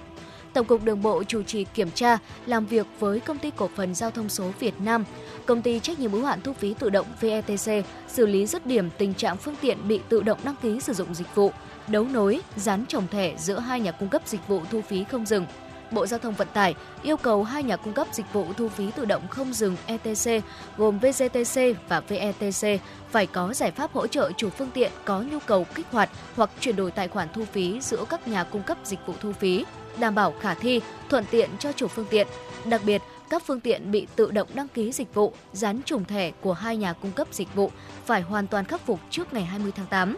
[0.53, 3.95] Tổng cục Đường bộ chủ trì kiểm tra, làm việc với Công ty Cổ phần
[3.95, 5.05] Giao thông số Việt Nam,
[5.45, 8.89] Công ty trách nhiệm hữu hạn thu phí tự động VETC xử lý dứt điểm
[8.97, 11.51] tình trạng phương tiện bị tự động đăng ký sử dụng dịch vụ,
[11.87, 15.25] đấu nối, dán trồng thẻ giữa hai nhà cung cấp dịch vụ thu phí không
[15.25, 15.45] dừng.
[15.91, 18.91] Bộ Giao thông Vận tải yêu cầu hai nhà cung cấp dịch vụ thu phí
[18.91, 20.43] tự động không dừng ETC
[20.77, 25.39] gồm VGTC và VETC phải có giải pháp hỗ trợ chủ phương tiện có nhu
[25.39, 28.77] cầu kích hoạt hoặc chuyển đổi tài khoản thu phí giữa các nhà cung cấp
[28.83, 29.65] dịch vụ thu phí,
[29.99, 32.27] đảm bảo khả thi, thuận tiện cho chủ phương tiện.
[32.65, 36.31] Đặc biệt, các phương tiện bị tự động đăng ký dịch vụ, dán trùng thẻ
[36.41, 37.71] của hai nhà cung cấp dịch vụ
[38.05, 40.15] phải hoàn toàn khắc phục trước ngày 20 tháng 8.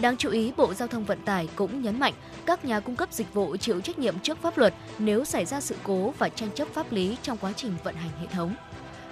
[0.00, 2.14] Đáng chú ý, Bộ Giao thông Vận tải cũng nhấn mạnh
[2.46, 5.60] các nhà cung cấp dịch vụ chịu trách nhiệm trước pháp luật nếu xảy ra
[5.60, 8.54] sự cố và tranh chấp pháp lý trong quá trình vận hành hệ thống.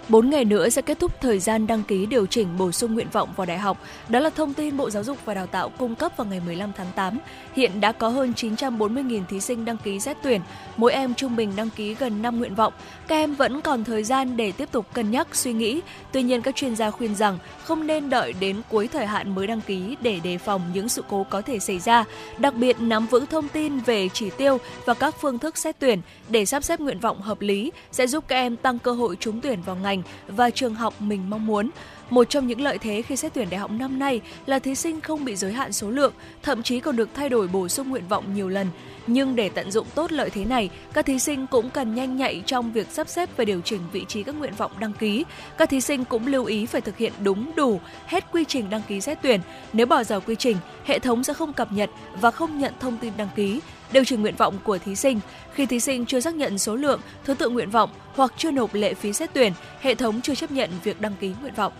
[0.08, 3.06] 4 ngày nữa sẽ kết thúc thời gian đăng ký điều chỉnh bổ sung nguyện
[3.12, 3.78] vọng vào đại học.
[4.08, 6.72] Đó là thông tin Bộ Giáo dục và Đào tạo cung cấp vào ngày 15
[6.76, 7.18] tháng 8.
[7.56, 10.40] Hiện đã có hơn 940.000 thí sinh đăng ký xét tuyển,
[10.76, 12.72] mỗi em trung bình đăng ký gần 5 nguyện vọng.
[13.08, 15.80] Các em vẫn còn thời gian để tiếp tục cân nhắc, suy nghĩ.
[16.12, 19.46] Tuy nhiên các chuyên gia khuyên rằng không nên đợi đến cuối thời hạn mới
[19.46, 22.04] đăng ký để đề phòng những sự cố có thể xảy ra.
[22.38, 26.00] Đặc biệt nắm vững thông tin về chỉ tiêu và các phương thức xét tuyển
[26.28, 29.40] để sắp xếp nguyện vọng hợp lý sẽ giúp các em tăng cơ hội trúng
[29.40, 31.70] tuyển vào ngày ngành và trường học mình mong muốn.
[32.10, 35.00] Một trong những lợi thế khi xét tuyển đại học năm nay là thí sinh
[35.00, 38.08] không bị giới hạn số lượng, thậm chí còn được thay đổi bổ sung nguyện
[38.08, 38.66] vọng nhiều lần.
[39.06, 42.42] Nhưng để tận dụng tốt lợi thế này, các thí sinh cũng cần nhanh nhạy
[42.46, 45.24] trong việc sắp xếp và điều chỉnh vị trí các nguyện vọng đăng ký.
[45.58, 48.82] Các thí sinh cũng lưu ý phải thực hiện đúng đủ hết quy trình đăng
[48.88, 49.40] ký xét tuyển.
[49.72, 52.96] Nếu bỏ dở quy trình, hệ thống sẽ không cập nhật và không nhận thông
[52.96, 53.60] tin đăng ký
[53.92, 55.20] điều chỉnh nguyện vọng của thí sinh.
[55.54, 58.74] Khi thí sinh chưa xác nhận số lượng, thứ tự nguyện vọng hoặc chưa nộp
[58.74, 61.72] lệ phí xét tuyển, hệ thống chưa chấp nhận việc đăng ký nguyện vọng.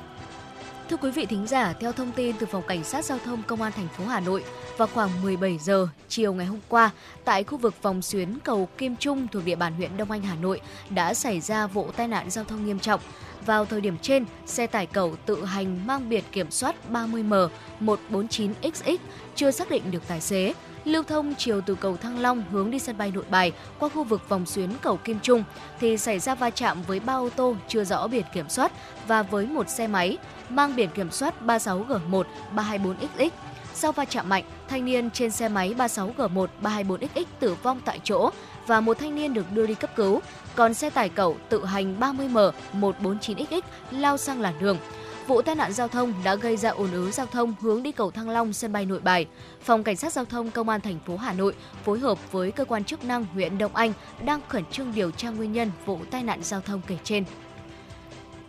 [0.90, 3.62] Thưa quý vị thính giả, theo thông tin từ phòng cảnh sát giao thông công
[3.62, 4.44] an thành phố Hà Nội,
[4.76, 6.90] vào khoảng 17 giờ chiều ngày hôm qua,
[7.24, 10.34] tại khu vực vòng xuyến cầu Kim Trung thuộc địa bàn huyện Đông Anh, Hà
[10.34, 13.00] Nội đã xảy ra vụ tai nạn giao thông nghiêm trọng.
[13.46, 17.48] Vào thời điểm trên, xe tải cầu tự hành mang biển kiểm soát 30M
[17.80, 18.96] 149XX
[19.34, 20.52] chưa xác định được tài xế
[20.84, 24.04] lưu thông chiều từ cầu Thăng Long hướng đi sân bay Nội Bài qua khu
[24.04, 25.44] vực vòng xuyến cầu Kim Trung
[25.80, 28.72] thì xảy ra va chạm với ba ô tô chưa rõ biển kiểm soát
[29.06, 30.18] và với một xe máy
[30.48, 32.22] mang biển kiểm soát 36G1
[32.56, 33.30] 324XX.
[33.74, 38.30] Sau va chạm mạnh, thanh niên trên xe máy 36G1 324XX tử vong tại chỗ
[38.66, 40.20] và một thanh niên được đưa đi cấp cứu,
[40.54, 44.78] còn xe tải cẩu tự hành 30M 149XX lao sang làn đường.
[45.26, 48.10] Vụ tai nạn giao thông đã gây ra ồn ứ giao thông hướng đi cầu
[48.10, 49.26] Thăng Long sân bay Nội Bài.
[49.60, 52.64] Phòng Cảnh sát giao thông Công an thành phố Hà Nội phối hợp với cơ
[52.64, 53.92] quan chức năng huyện Đông Anh
[54.24, 57.24] đang khẩn trương điều tra nguyên nhân vụ tai nạn giao thông kể trên.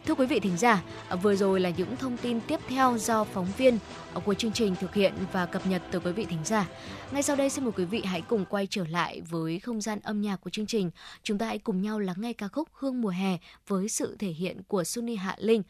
[0.06, 0.84] Thưa quý vị thính giả,
[1.22, 3.78] vừa rồi là những thông tin tiếp theo do phóng viên
[4.26, 6.68] của chương trình thực hiện và cập nhật tới quý vị thính giả.
[7.12, 10.00] Ngay sau đây xin mời quý vị hãy cùng quay trở lại với không gian
[10.04, 10.92] âm nhạc của chương trình.
[11.24, 14.30] Chúng ta hãy cùng nhau lắng nghe ca khúc Hương mùa hè với sự thể
[14.30, 15.64] hiện của Sunny Hạ Linh.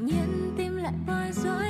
[0.00, 1.69] nhiên tim lại bối rối.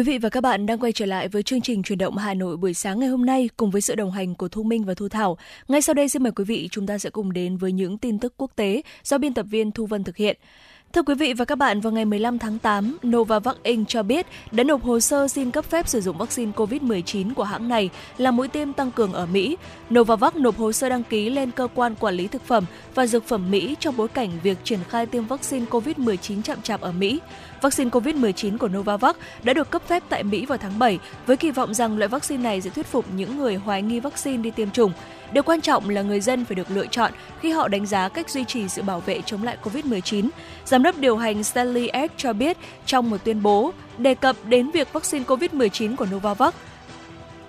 [0.00, 2.34] Quý vị và các bạn đang quay trở lại với chương trình truyền động Hà
[2.34, 4.94] Nội buổi sáng ngày hôm nay cùng với sự đồng hành của Thu Minh và
[4.94, 5.38] Thu Thảo.
[5.68, 8.18] Ngay sau đây xin mời quý vị chúng ta sẽ cùng đến với những tin
[8.18, 10.36] tức quốc tế do biên tập viên Thu Vân thực hiện.
[10.92, 13.88] Thưa quý vị và các bạn, vào ngày 15 tháng 8, Novavax Inc.
[13.88, 17.68] cho biết đã nộp hồ sơ xin cấp phép sử dụng vaccine COVID-19 của hãng
[17.68, 19.56] này là mũi tiêm tăng cường ở Mỹ.
[19.94, 23.24] Novavax nộp hồ sơ đăng ký lên cơ quan quản lý thực phẩm và dược
[23.24, 27.20] phẩm Mỹ trong bối cảnh việc triển khai tiêm vaccine COVID-19 chậm chạp ở Mỹ.
[27.60, 31.50] Vaccine COVID-19 của Novavax đã được cấp phép tại Mỹ vào tháng 7 với kỳ
[31.50, 34.70] vọng rằng loại vaccine này sẽ thuyết phục những người hoài nghi vaccine đi tiêm
[34.70, 34.92] chủng.
[35.32, 38.30] Điều quan trọng là người dân phải được lựa chọn khi họ đánh giá cách
[38.30, 40.28] duy trì sự bảo vệ chống lại COVID-19.
[40.64, 42.56] Giám đốc điều hành Stanley Ek cho biết
[42.86, 46.54] trong một tuyên bố đề cập đến việc vaccine COVID-19 của Novavax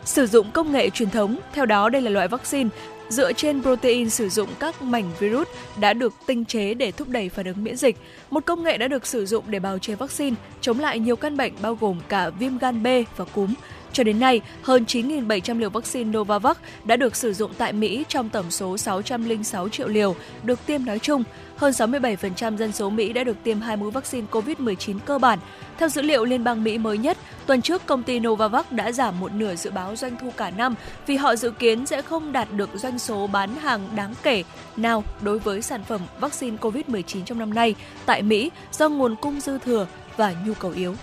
[0.06, 1.38] sử dụng công nghệ truyền thống.
[1.54, 2.70] Theo đó, đây là loại vaccine
[3.12, 5.48] dựa trên protein sử dụng các mảnh virus
[5.80, 7.98] đã được tinh chế để thúc đẩy phản ứng miễn dịch.
[8.30, 11.38] Một công nghệ đã được sử dụng để bào chế vaccine, chống lại nhiều căn
[11.38, 12.88] bệnh bao gồm cả viêm gan B
[13.18, 13.54] và cúm.
[13.94, 18.30] Cho đến nay, hơn 9.700 liều vaccine Novavax đã được sử dụng tại Mỹ trong
[18.30, 21.24] tổng số 606 triệu liều được tiêm nói chung.
[21.58, 25.40] Hơn 67% dân số Mỹ đã được tiêm hai mũi vaccine COVID-19 cơ bản.
[25.78, 29.20] Theo dữ liệu Liên bang Mỹ mới nhất, tuần trước công ty Novavax đã giảm
[29.20, 30.76] một nửa dự báo doanh thu cả năm
[31.08, 34.44] vì họ dự kiến sẽ không đạt được doanh số bán hàng đáng kể
[34.78, 37.76] nào đối với sản phẩm vaccine COVID-19 trong năm nay
[38.06, 39.88] tại Mỹ do nguồn cung dư thừa
[40.18, 40.96] và nhu cầu yếu.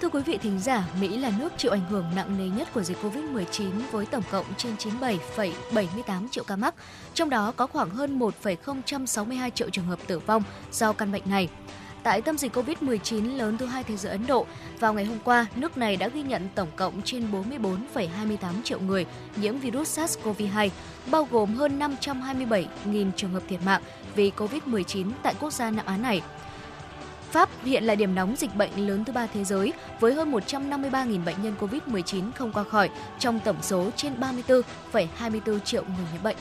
[0.00, 2.82] Thưa quý vị thính giả, Mỹ là nước chịu ảnh hưởng nặng nề nhất của
[2.82, 6.74] dịch Covid-19 với tổng cộng trên 97,78 triệu ca mắc,
[7.14, 10.42] trong đó có khoảng hơn 1,062 triệu trường hợp tử vong
[10.72, 11.48] do căn bệnh này.
[12.02, 14.46] Tại tâm dịch Covid-19 lớn thứ hai thế giới Ấn Độ,
[14.78, 17.26] vào ngày hôm qua, nước này đã ghi nhận tổng cộng trên
[17.94, 20.68] 44,28 triệu người nhiễm virus SARS-CoV-2,
[21.10, 23.82] bao gồm hơn 527.000 trường hợp thiệt mạng
[24.14, 26.22] vì Covid-19 tại quốc gia Nam Á này.
[27.32, 31.24] Pháp hiện là điểm nóng dịch bệnh lớn thứ ba thế giới với hơn 153.000
[31.24, 34.12] bệnh nhân COVID-19 không qua khỏi trong tổng số trên
[34.92, 36.36] 34,24 triệu người nhiễm bệnh.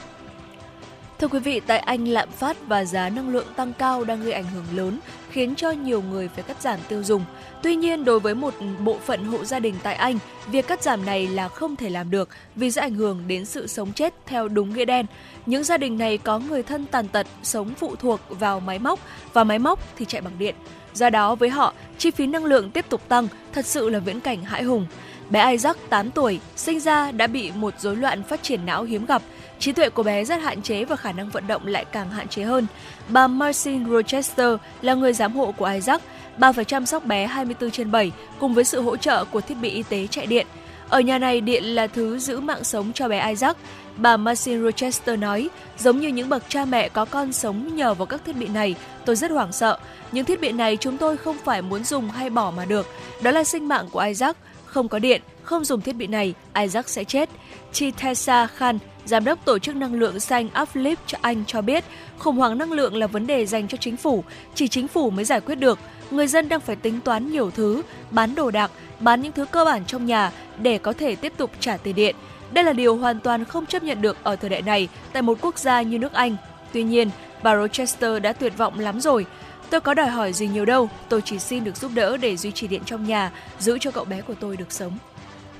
[1.19, 4.31] Thưa quý vị, tại Anh lạm phát và giá năng lượng tăng cao đang gây
[4.31, 4.99] ảnh hưởng lớn,
[5.31, 7.25] khiến cho nhiều người phải cắt giảm tiêu dùng.
[7.63, 11.05] Tuy nhiên, đối với một bộ phận hộ gia đình tại Anh, việc cắt giảm
[11.05, 14.47] này là không thể làm được vì sẽ ảnh hưởng đến sự sống chết theo
[14.47, 15.05] đúng nghĩa đen.
[15.45, 18.99] Những gia đình này có người thân tàn tật, sống phụ thuộc vào máy móc
[19.33, 20.55] và máy móc thì chạy bằng điện.
[20.93, 24.19] Do đó với họ, chi phí năng lượng tiếp tục tăng, thật sự là viễn
[24.19, 24.85] cảnh hãi hùng.
[25.29, 29.05] Bé Isaac 8 tuổi, sinh ra đã bị một rối loạn phát triển não hiếm
[29.05, 29.21] gặp.
[29.59, 32.27] Trí tuệ của bé rất hạn chế và khả năng vận động lại càng hạn
[32.27, 32.67] chế hơn.
[33.07, 36.01] Bà Marcin Rochester là người giám hộ của Isaac.
[36.37, 39.55] Bà phải chăm sóc bé 24 trên 7 cùng với sự hỗ trợ của thiết
[39.55, 40.47] bị y tế chạy điện.
[40.89, 43.57] Ở nhà này, điện là thứ giữ mạng sống cho bé Isaac.
[44.01, 48.05] Bà Marcin Rochester nói, giống như những bậc cha mẹ có con sống nhờ vào
[48.05, 48.75] các thiết bị này,
[49.05, 49.77] tôi rất hoảng sợ.
[50.11, 52.87] Những thiết bị này chúng tôi không phải muốn dùng hay bỏ mà được.
[53.21, 54.37] Đó là sinh mạng của Isaac.
[54.65, 57.29] Không có điện, không dùng thiết bị này, Isaac sẽ chết.
[57.71, 61.83] Chitessa Khan, Giám đốc Tổ chức Năng lượng Xanh Uplift cho Anh cho biết,
[62.17, 64.23] khủng hoảng năng lượng là vấn đề dành cho chính phủ,
[64.55, 65.79] chỉ chính phủ mới giải quyết được.
[66.11, 67.81] Người dân đang phải tính toán nhiều thứ,
[68.11, 70.31] bán đồ đạc, bán những thứ cơ bản trong nhà
[70.61, 72.15] để có thể tiếp tục trả tiền điện.
[72.51, 75.37] Đây là điều hoàn toàn không chấp nhận được ở thời đại này tại một
[75.41, 76.35] quốc gia như nước Anh.
[76.73, 77.09] Tuy nhiên,
[77.43, 79.25] bà Rochester đã tuyệt vọng lắm rồi.
[79.69, 82.51] Tôi có đòi hỏi gì nhiều đâu, tôi chỉ xin được giúp đỡ để duy
[82.51, 84.97] trì điện trong nhà, giữ cho cậu bé của tôi được sống.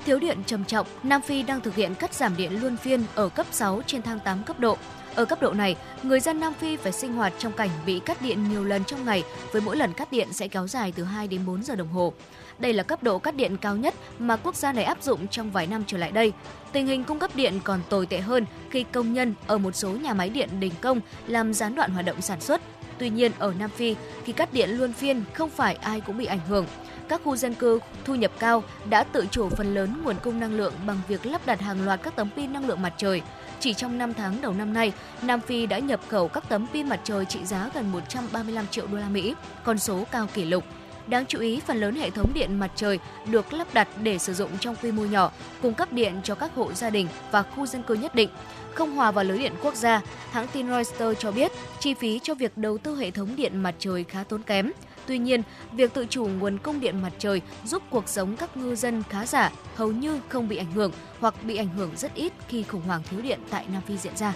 [0.06, 3.28] Thiếu điện trầm trọng, Nam Phi đang thực hiện cắt giảm điện luân phiên ở
[3.28, 4.76] cấp 6 trên thang 8 cấp độ.
[5.14, 8.22] Ở cấp độ này, người dân Nam Phi phải sinh hoạt trong cảnh bị cắt
[8.22, 11.28] điện nhiều lần trong ngày, với mỗi lần cắt điện sẽ kéo dài từ 2
[11.28, 12.12] đến 4 giờ đồng hồ.
[12.58, 15.50] Đây là cấp độ cắt điện cao nhất mà quốc gia này áp dụng trong
[15.50, 16.32] vài năm trở lại đây.
[16.72, 19.90] Tình hình cung cấp điện còn tồi tệ hơn khi công nhân ở một số
[19.90, 22.60] nhà máy điện đình công làm gián đoạn hoạt động sản xuất.
[22.98, 26.24] Tuy nhiên, ở Nam Phi, khi cắt điện luân phiên không phải ai cũng bị
[26.24, 26.66] ảnh hưởng
[27.10, 30.54] các khu dân cư thu nhập cao đã tự chủ phần lớn nguồn cung năng
[30.54, 33.22] lượng bằng việc lắp đặt hàng loạt các tấm pin năng lượng mặt trời.
[33.60, 34.92] Chỉ trong 5 tháng đầu năm nay,
[35.22, 38.86] Nam Phi đã nhập khẩu các tấm pin mặt trời trị giá gần 135 triệu
[38.86, 40.64] đô la Mỹ, con số cao kỷ lục.
[41.10, 42.98] Đáng chú ý, phần lớn hệ thống điện mặt trời
[43.30, 45.32] được lắp đặt để sử dụng trong quy mô nhỏ,
[45.62, 48.28] cung cấp điện cho các hộ gia đình và khu dân cư nhất định.
[48.74, 50.00] Không hòa vào lưới điện quốc gia,
[50.30, 53.74] hãng tin Reuters cho biết chi phí cho việc đầu tư hệ thống điện mặt
[53.78, 54.72] trời khá tốn kém.
[55.06, 55.42] Tuy nhiên,
[55.72, 59.26] việc tự chủ nguồn cung điện mặt trời giúp cuộc sống các ngư dân khá
[59.26, 62.82] giả hầu như không bị ảnh hưởng hoặc bị ảnh hưởng rất ít khi khủng
[62.82, 64.32] hoảng thiếu điện tại Nam Phi diễn ra.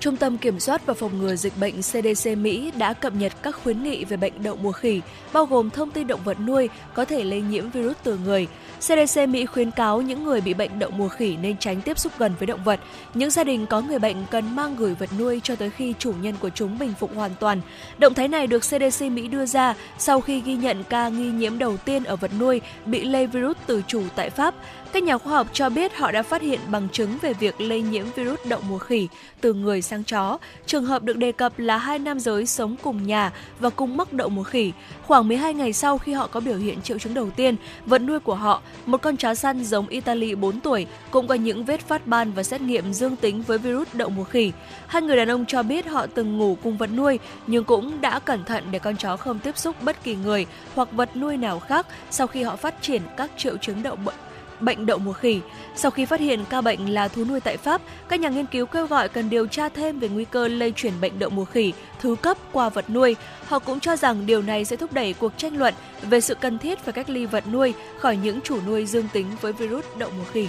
[0.00, 3.56] Trung tâm Kiểm soát và Phòng ngừa Dịch bệnh CDC Mỹ đã cập nhật các
[3.62, 5.00] khuyến nghị về bệnh đậu mùa khỉ,
[5.32, 8.46] bao gồm thông tin động vật nuôi có thể lây nhiễm virus từ người.
[8.78, 12.12] CDC Mỹ khuyến cáo những người bị bệnh đậu mùa khỉ nên tránh tiếp xúc
[12.18, 12.80] gần với động vật.
[13.14, 16.12] Những gia đình có người bệnh cần mang gửi vật nuôi cho tới khi chủ
[16.22, 17.60] nhân của chúng bình phục hoàn toàn.
[17.98, 21.58] Động thái này được CDC Mỹ đưa ra sau khi ghi nhận ca nghi nhiễm
[21.58, 24.54] đầu tiên ở vật nuôi bị lây virus từ chủ tại Pháp.
[24.92, 27.82] Các nhà khoa học cho biết họ đã phát hiện bằng chứng về việc lây
[27.82, 29.08] nhiễm virus đậu mùa khỉ
[29.40, 30.38] từ người sang chó.
[30.66, 34.12] Trường hợp được đề cập là hai nam giới sống cùng nhà và cùng mắc
[34.12, 34.72] đậu mùa khỉ.
[35.06, 38.20] Khoảng 12 ngày sau khi họ có biểu hiện triệu chứng đầu tiên, vật nuôi
[38.20, 42.06] của họ, một con chó săn giống Italy 4 tuổi, cũng có những vết phát
[42.06, 44.52] ban và xét nghiệm dương tính với virus đậu mùa khỉ.
[44.86, 48.18] Hai người đàn ông cho biết họ từng ngủ cùng vật nuôi nhưng cũng đã
[48.18, 51.60] cẩn thận để con chó không tiếp xúc bất kỳ người hoặc vật nuôi nào
[51.60, 54.14] khác sau khi họ phát triển các triệu chứng đậu bệnh
[54.60, 55.40] bệnh đậu mùa khỉ.
[55.76, 58.66] Sau khi phát hiện ca bệnh là thú nuôi tại Pháp, các nhà nghiên cứu
[58.66, 61.72] kêu gọi cần điều tra thêm về nguy cơ lây chuyển bệnh đậu mùa khỉ
[62.00, 63.16] thứ cấp qua vật nuôi.
[63.46, 66.58] Họ cũng cho rằng điều này sẽ thúc đẩy cuộc tranh luận về sự cần
[66.58, 70.10] thiết phải cách ly vật nuôi khỏi những chủ nuôi dương tính với virus đậu
[70.18, 70.48] mùa khỉ.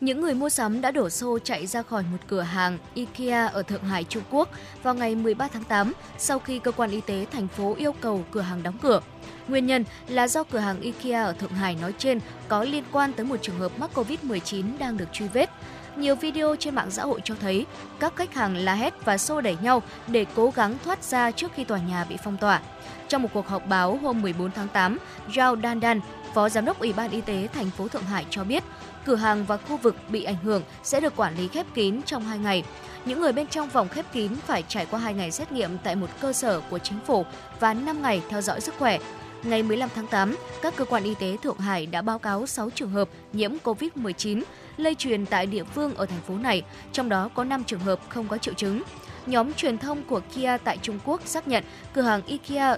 [0.00, 3.62] Những người mua sắm đã đổ xô chạy ra khỏi một cửa hàng IKEA ở
[3.62, 4.48] Thượng Hải, Trung Quốc
[4.82, 8.24] vào ngày 13 tháng 8 sau khi cơ quan y tế thành phố yêu cầu
[8.30, 9.00] cửa hàng đóng cửa.
[9.48, 13.12] Nguyên nhân là do cửa hàng IKEA ở Thượng Hải nói trên có liên quan
[13.12, 15.50] tới một trường hợp mắc COVID-19 đang được truy vết.
[15.96, 17.66] Nhiều video trên mạng xã hội cho thấy
[17.98, 21.52] các khách hàng la hét và xô đẩy nhau để cố gắng thoát ra trước
[21.54, 22.60] khi tòa nhà bị phong tỏa.
[23.08, 26.00] Trong một cuộc họp báo hôm 14 tháng 8, Zhao Dandan,
[26.34, 28.64] Phó Giám đốc Ủy ban Y tế thành phố Thượng Hải cho biết,
[29.04, 32.24] cửa hàng và khu vực bị ảnh hưởng sẽ được quản lý khép kín trong
[32.24, 32.64] 2 ngày.
[33.04, 35.96] Những người bên trong vòng khép kín phải trải qua 2 ngày xét nghiệm tại
[35.96, 37.24] một cơ sở của chính phủ
[37.60, 38.98] và 5 ngày theo dõi sức khỏe.
[39.44, 42.70] Ngày 15 tháng 8, các cơ quan y tế Thượng Hải đã báo cáo 6
[42.70, 44.42] trường hợp nhiễm COVID-19
[44.76, 46.62] lây truyền tại địa phương ở thành phố này,
[46.92, 48.82] trong đó có 5 trường hợp không có triệu chứng.
[49.26, 51.64] Nhóm truyền thông của Kia tại Trung Quốc xác nhận
[51.94, 52.76] cửa hàng IKEA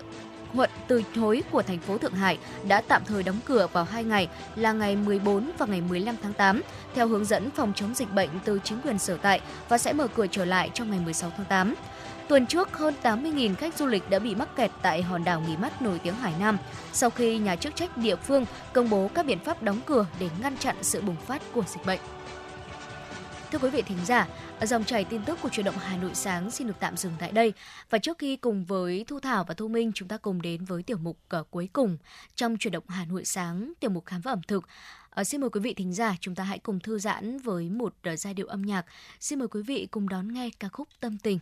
[0.55, 2.39] quận từ chối của thành phố Thượng Hải
[2.69, 6.33] đã tạm thời đóng cửa vào hai ngày là ngày 14 và ngày 15 tháng
[6.33, 6.63] 8
[6.95, 10.07] theo hướng dẫn phòng chống dịch bệnh từ chính quyền sở tại và sẽ mở
[10.07, 11.75] cửa trở lại trong ngày 16 tháng 8.
[12.29, 15.57] Tuần trước, hơn 80.000 khách du lịch đã bị mắc kẹt tại hòn đảo nghỉ
[15.57, 16.59] mát nổi tiếng Hải Nam
[16.93, 20.29] sau khi nhà chức trách địa phương công bố các biện pháp đóng cửa để
[20.43, 22.01] ngăn chặn sự bùng phát của dịch bệnh.
[23.53, 24.29] Thưa quý vị thính giả,
[24.63, 27.33] dòng chảy tin tức của truyền động Hà Nội sáng xin được tạm dừng tại
[27.33, 27.53] đây.
[27.91, 30.83] Và trước khi cùng với Thu Thảo và Thu Minh chúng ta cùng đến với
[30.83, 31.97] tiểu mục ờ, cuối cùng
[32.35, 34.65] trong truyền động Hà Nội sáng, tiểu mục khám phá ẩm thực.
[35.11, 37.95] Ờ, xin mời quý vị thính giả chúng ta hãy cùng thư giãn với một
[38.03, 38.87] ờ, giai điệu âm nhạc.
[39.21, 41.39] Xin mời quý vị cùng đón nghe ca khúc Tâm tình.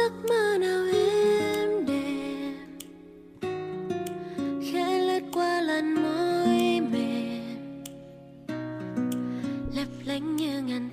[0.00, 2.54] Giấc mơ nào êm đềm
[4.72, 7.82] khẽ lướt qua làn môi mềm,
[9.76, 10.90] lấp lánh như ngàn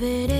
[0.00, 0.39] người về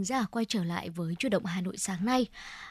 [0.00, 2.26] Thính giả, quay trở lại với chủ động Hà Nội sáng nay.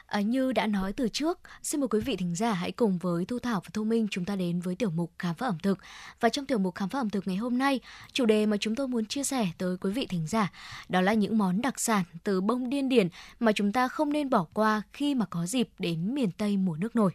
[0.06, 3.24] À, như đã nói từ trước, xin mời quý vị thính giả hãy cùng với
[3.24, 5.78] Thu Thảo và Thu Minh chúng ta đến với tiểu mục khám phá ẩm thực.
[6.20, 7.80] Và trong tiểu mục khám phá ẩm thực ngày hôm nay,
[8.12, 10.52] chủ đề mà chúng tôi muốn chia sẻ tới quý vị thính giả
[10.88, 13.08] đó là những món đặc sản từ bông điên điển
[13.40, 16.76] mà chúng ta không nên bỏ qua khi mà có dịp đến miền Tây mùa
[16.76, 17.12] nước nổi.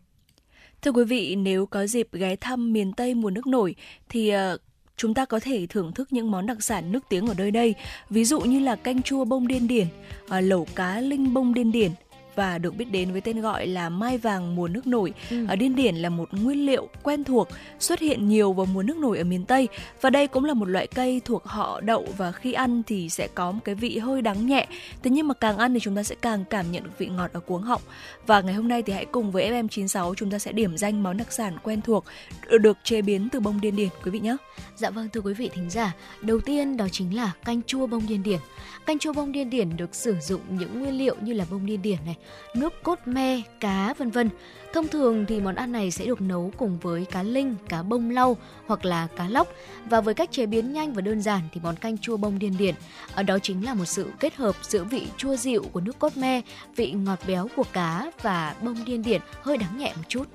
[0.81, 3.75] Thưa quý vị, nếu có dịp ghé thăm miền Tây mùa nước nổi
[4.09, 4.57] thì ờ,
[4.97, 7.75] chúng ta có thể thưởng thức những món đặc sản nước tiếng ở nơi đây,
[8.09, 9.87] ví dụ như là canh chua bông điên điển,
[10.29, 11.91] à, lẩu cá linh bông điên điển
[12.35, 15.13] và được biết đến với tên gọi là mai vàng mùa nước nổi.
[15.29, 15.45] Ừ.
[15.47, 17.47] Ở điên điển là một nguyên liệu quen thuộc
[17.79, 19.67] xuất hiện nhiều vào mùa nước nổi ở miền Tây
[20.01, 23.27] và đây cũng là một loại cây thuộc họ đậu và khi ăn thì sẽ
[23.35, 24.67] có một cái vị hơi đắng nhẹ.
[25.03, 27.29] Thế nhưng mà càng ăn thì chúng ta sẽ càng cảm nhận được vị ngọt
[27.33, 27.81] ở cuống họng.
[28.27, 31.17] Và ngày hôm nay thì hãy cùng với FM96 chúng ta sẽ điểm danh món
[31.17, 32.05] đặc sản quen thuộc
[32.49, 34.37] được chế biến từ bông điên điển quý vị nhé.
[34.75, 38.07] Dạ vâng thưa quý vị thính giả, đầu tiên đó chính là canh chua bông
[38.07, 38.39] điên điển.
[38.85, 41.81] Canh chua bông điên điển được sử dụng những nguyên liệu như là bông điên
[41.81, 42.15] điển này,
[42.53, 44.29] nước cốt me, cá vân vân.
[44.73, 48.09] Thông thường thì món ăn này sẽ được nấu cùng với cá linh, cá bông
[48.09, 49.47] lau hoặc là cá lóc
[49.89, 52.57] và với cách chế biến nhanh và đơn giản thì món canh chua bông điên
[52.57, 52.75] điển
[53.13, 56.17] ở đó chính là một sự kết hợp giữa vị chua dịu của nước cốt
[56.17, 56.41] me,
[56.75, 60.27] vị ngọt béo của cá và bông điên điển hơi đắng nhẹ một chút.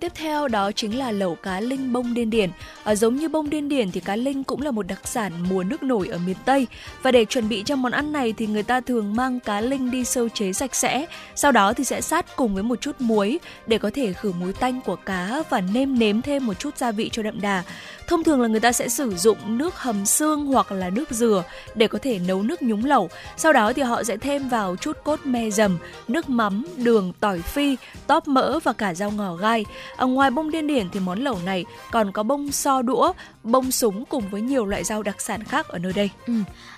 [0.00, 2.50] Tiếp theo đó chính là lẩu cá linh bông điên điển.
[2.84, 5.62] À, giống như bông điên điển thì cá linh cũng là một đặc sản mùa
[5.62, 6.66] nước nổi ở miền Tây.
[7.02, 9.90] Và để chuẩn bị cho món ăn này thì người ta thường mang cá linh
[9.90, 11.06] đi sơ chế sạch sẽ.
[11.34, 14.52] Sau đó thì sẽ sát cùng với một chút muối để có thể khử mùi
[14.52, 17.62] tanh của cá và nêm nếm thêm một chút gia vị cho đậm đà.
[18.06, 21.44] Thông thường là người ta sẽ sử dụng nước hầm xương hoặc là nước dừa
[21.74, 23.10] để có thể nấu nước nhúng lẩu.
[23.36, 25.78] Sau đó thì họ sẽ thêm vào chút cốt me dầm,
[26.08, 27.76] nước mắm, đường, tỏi phi,
[28.06, 29.64] tóp mỡ và cả rau ngò gai.
[29.96, 33.12] Ở ngoài bông điên điển thì món lẩu này còn có bông so đũa,
[33.42, 36.10] bông súng cùng với nhiều loại rau đặc sản khác ở nơi đây.
[36.26, 36.32] Ừ.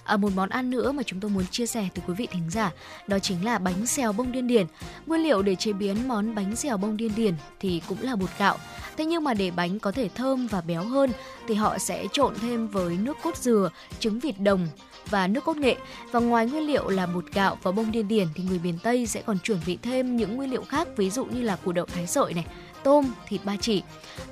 [0.04, 2.50] À, một món ăn nữa mà chúng tôi muốn chia sẻ tới quý vị thính
[2.50, 2.70] giả
[3.06, 4.66] đó chính là bánh xèo bông điên điển.
[5.06, 8.30] Nguyên liệu để chế biến món bánh xèo bông điên điển thì cũng là bột
[8.38, 8.58] gạo.
[8.96, 11.11] Thế nhưng mà để bánh có thể thơm và béo hơn
[11.48, 14.68] thì họ sẽ trộn thêm với nước cốt dừa, trứng vịt đồng
[15.11, 15.76] và nước cốt nghệ.
[16.12, 19.06] Và ngoài nguyên liệu là bột gạo và bông điên điển thì người miền Tây
[19.06, 21.86] sẽ còn chuẩn bị thêm những nguyên liệu khác ví dụ như là củ đậu
[21.86, 22.44] thái sợi này,
[22.85, 23.83] tôm, thịt ba chỉ.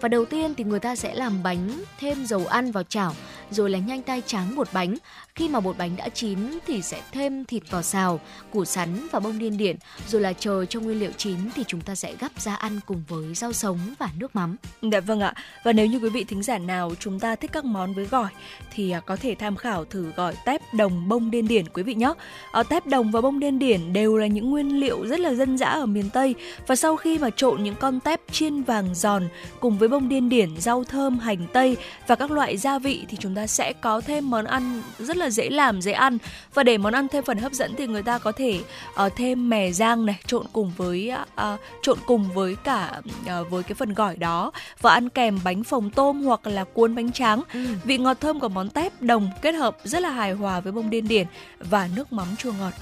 [0.01, 3.15] Và đầu tiên thì người ta sẽ làm bánh thêm dầu ăn vào chảo,
[3.51, 4.97] rồi là nhanh tay tráng bột bánh.
[5.39, 8.20] Khi mà bột bánh đã chín thì sẽ thêm thịt vào xào,
[8.53, 9.76] củ sắn và bông điên điển,
[10.09, 13.03] rồi là chờ cho nguyên liệu chín thì chúng ta sẽ gắp ra ăn cùng
[13.09, 14.57] với rau sống và nước mắm.
[14.82, 15.34] Dạ vâng ạ.
[15.64, 18.28] Và nếu như quý vị thính giả nào chúng ta thích các món với gỏi
[18.74, 21.95] thì à, có thể tham khảo thử gỏi tép đồng bông điên điển quý vị
[21.95, 22.12] nhé.
[22.53, 25.59] Ở tép đồng và bông điên điển đều là những nguyên liệu rất là dân
[25.59, 26.34] dã ở miền Tây
[26.66, 29.28] và sau khi mà trộn những con tép chiên vàng giòn
[29.61, 31.76] cùng với bông điên điển, rau thơm, hành tây
[32.07, 35.28] và các loại gia vị thì chúng ta sẽ có thêm món ăn rất là
[35.31, 36.18] dễ làm, dễ ăn.
[36.55, 38.61] Và để món ăn thêm phần hấp dẫn thì người ta có thể
[39.07, 43.01] uh, thêm mè rang này trộn cùng với uh, trộn cùng với cả
[43.41, 46.95] uh, với cái phần gỏi đó và ăn kèm bánh phồng tôm hoặc là cuốn
[46.95, 47.43] bánh tráng.
[47.53, 47.66] Ừ.
[47.85, 50.91] Vị ngọt thơm của món tép đồng kết hợp rất là hài hòa với bông
[50.91, 51.26] điên điển
[51.59, 52.72] và nước mắm chua ngọt.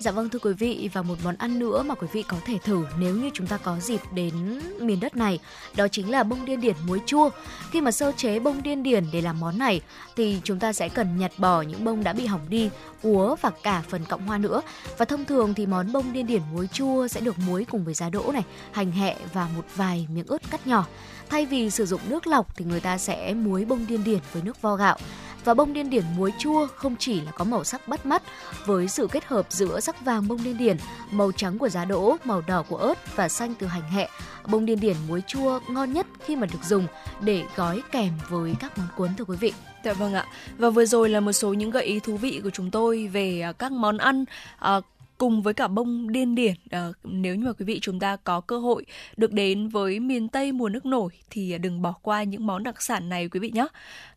[0.00, 2.58] Dạ vâng thưa quý vị và một món ăn nữa mà quý vị có thể
[2.64, 5.38] thử nếu như chúng ta có dịp đến miền đất này
[5.76, 7.30] đó chính là bông điên điển muối chua.
[7.70, 9.80] Khi mà sơ chế bông điên điển để làm món này
[10.16, 12.70] thì chúng ta sẽ cần nhặt bỏ những bông đã bị hỏng đi,
[13.02, 14.62] úa và cả phần cọng hoa nữa.
[14.98, 17.94] Và thông thường thì món bông điên điển muối chua sẽ được muối cùng với
[17.94, 20.86] giá đỗ này, hành hẹ và một vài miếng ớt cắt nhỏ.
[21.30, 24.42] Thay vì sử dụng nước lọc thì người ta sẽ muối bông điên điển với
[24.42, 24.98] nước vo gạo
[25.44, 28.22] và bông điên điển muối chua không chỉ là có màu sắc bắt mắt
[28.66, 30.76] với sự kết hợp giữa sắc vàng bông điên điển,
[31.10, 34.08] màu trắng của giá đỗ, màu đỏ của ớt và xanh từ hành hẹ.
[34.46, 36.86] Bông điên điển muối chua ngon nhất khi mà được dùng
[37.20, 39.52] để gói kèm với các món cuốn thưa quý vị.
[39.84, 40.26] Dạ vâng ạ.
[40.58, 43.40] Và vừa rồi là một số những gợi ý thú vị của chúng tôi về
[43.40, 44.24] à, các món ăn
[44.58, 44.80] à,
[45.20, 48.40] cùng với cả bông điên điển à, nếu như mà quý vị chúng ta có
[48.40, 52.46] cơ hội được đến với miền Tây mùa nước nổi thì đừng bỏ qua những
[52.46, 53.66] món đặc sản này quý vị nhé.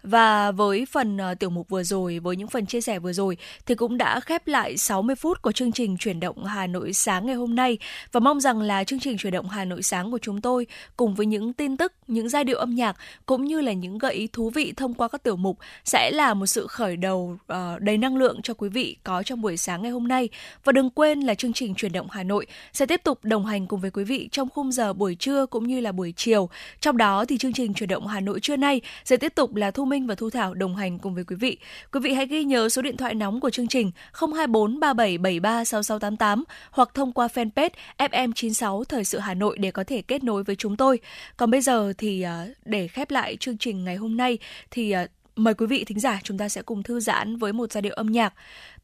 [0.03, 3.37] Và với phần uh, tiểu mục vừa rồi với những phần chia sẻ vừa rồi
[3.65, 7.25] thì cũng đã khép lại 60 phút của chương trình chuyển động Hà Nội sáng
[7.25, 7.77] ngày hôm nay
[8.11, 11.15] và mong rằng là chương trình chuyển động Hà Nội sáng của chúng tôi cùng
[11.15, 12.95] với những tin tức, những giai điệu âm nhạc
[13.25, 16.33] cũng như là những gợi ý thú vị thông qua các tiểu mục sẽ là
[16.33, 19.81] một sự khởi đầu uh, đầy năng lượng cho quý vị có trong buổi sáng
[19.81, 20.29] ngày hôm nay.
[20.63, 23.67] Và đừng quên là chương trình chuyển động Hà Nội sẽ tiếp tục đồng hành
[23.67, 26.49] cùng với quý vị trong khung giờ buổi trưa cũng như là buổi chiều.
[26.79, 29.71] Trong đó thì chương trình chuyển động Hà Nội trưa nay sẽ tiếp tục là
[29.71, 31.57] Thu Minh và Thu Thảo đồng hành cùng với quý vị.
[31.91, 36.43] Quý vị hãy ghi nhớ số điện thoại nóng của chương trình 024 3773 6688
[36.71, 40.55] hoặc thông qua fanpage FM96 Thời sự Hà Nội để có thể kết nối với
[40.55, 40.99] chúng tôi.
[41.37, 44.37] Còn bây giờ thì à, để khép lại chương trình ngày hôm nay
[44.71, 47.71] thì à, mời quý vị thính giả chúng ta sẽ cùng thư giãn với một
[47.71, 48.33] giai điệu âm nhạc.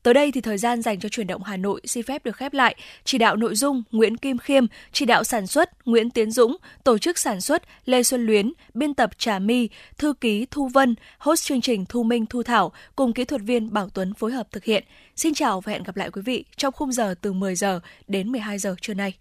[0.03, 2.53] Tới đây thì thời gian dành cho chuyển động Hà Nội xin phép được khép
[2.53, 2.75] lại.
[3.03, 6.97] Chỉ đạo nội dung Nguyễn Kim Khiêm, chỉ đạo sản xuất Nguyễn Tiến Dũng, tổ
[6.97, 11.43] chức sản xuất Lê Xuân Luyến, biên tập Trà My, thư ký Thu Vân, host
[11.43, 14.63] chương trình Thu Minh Thu Thảo cùng kỹ thuật viên Bảo Tuấn phối hợp thực
[14.63, 14.83] hiện.
[15.15, 18.31] Xin chào và hẹn gặp lại quý vị trong khung giờ từ 10 giờ đến
[18.31, 19.13] 12 giờ trưa nay.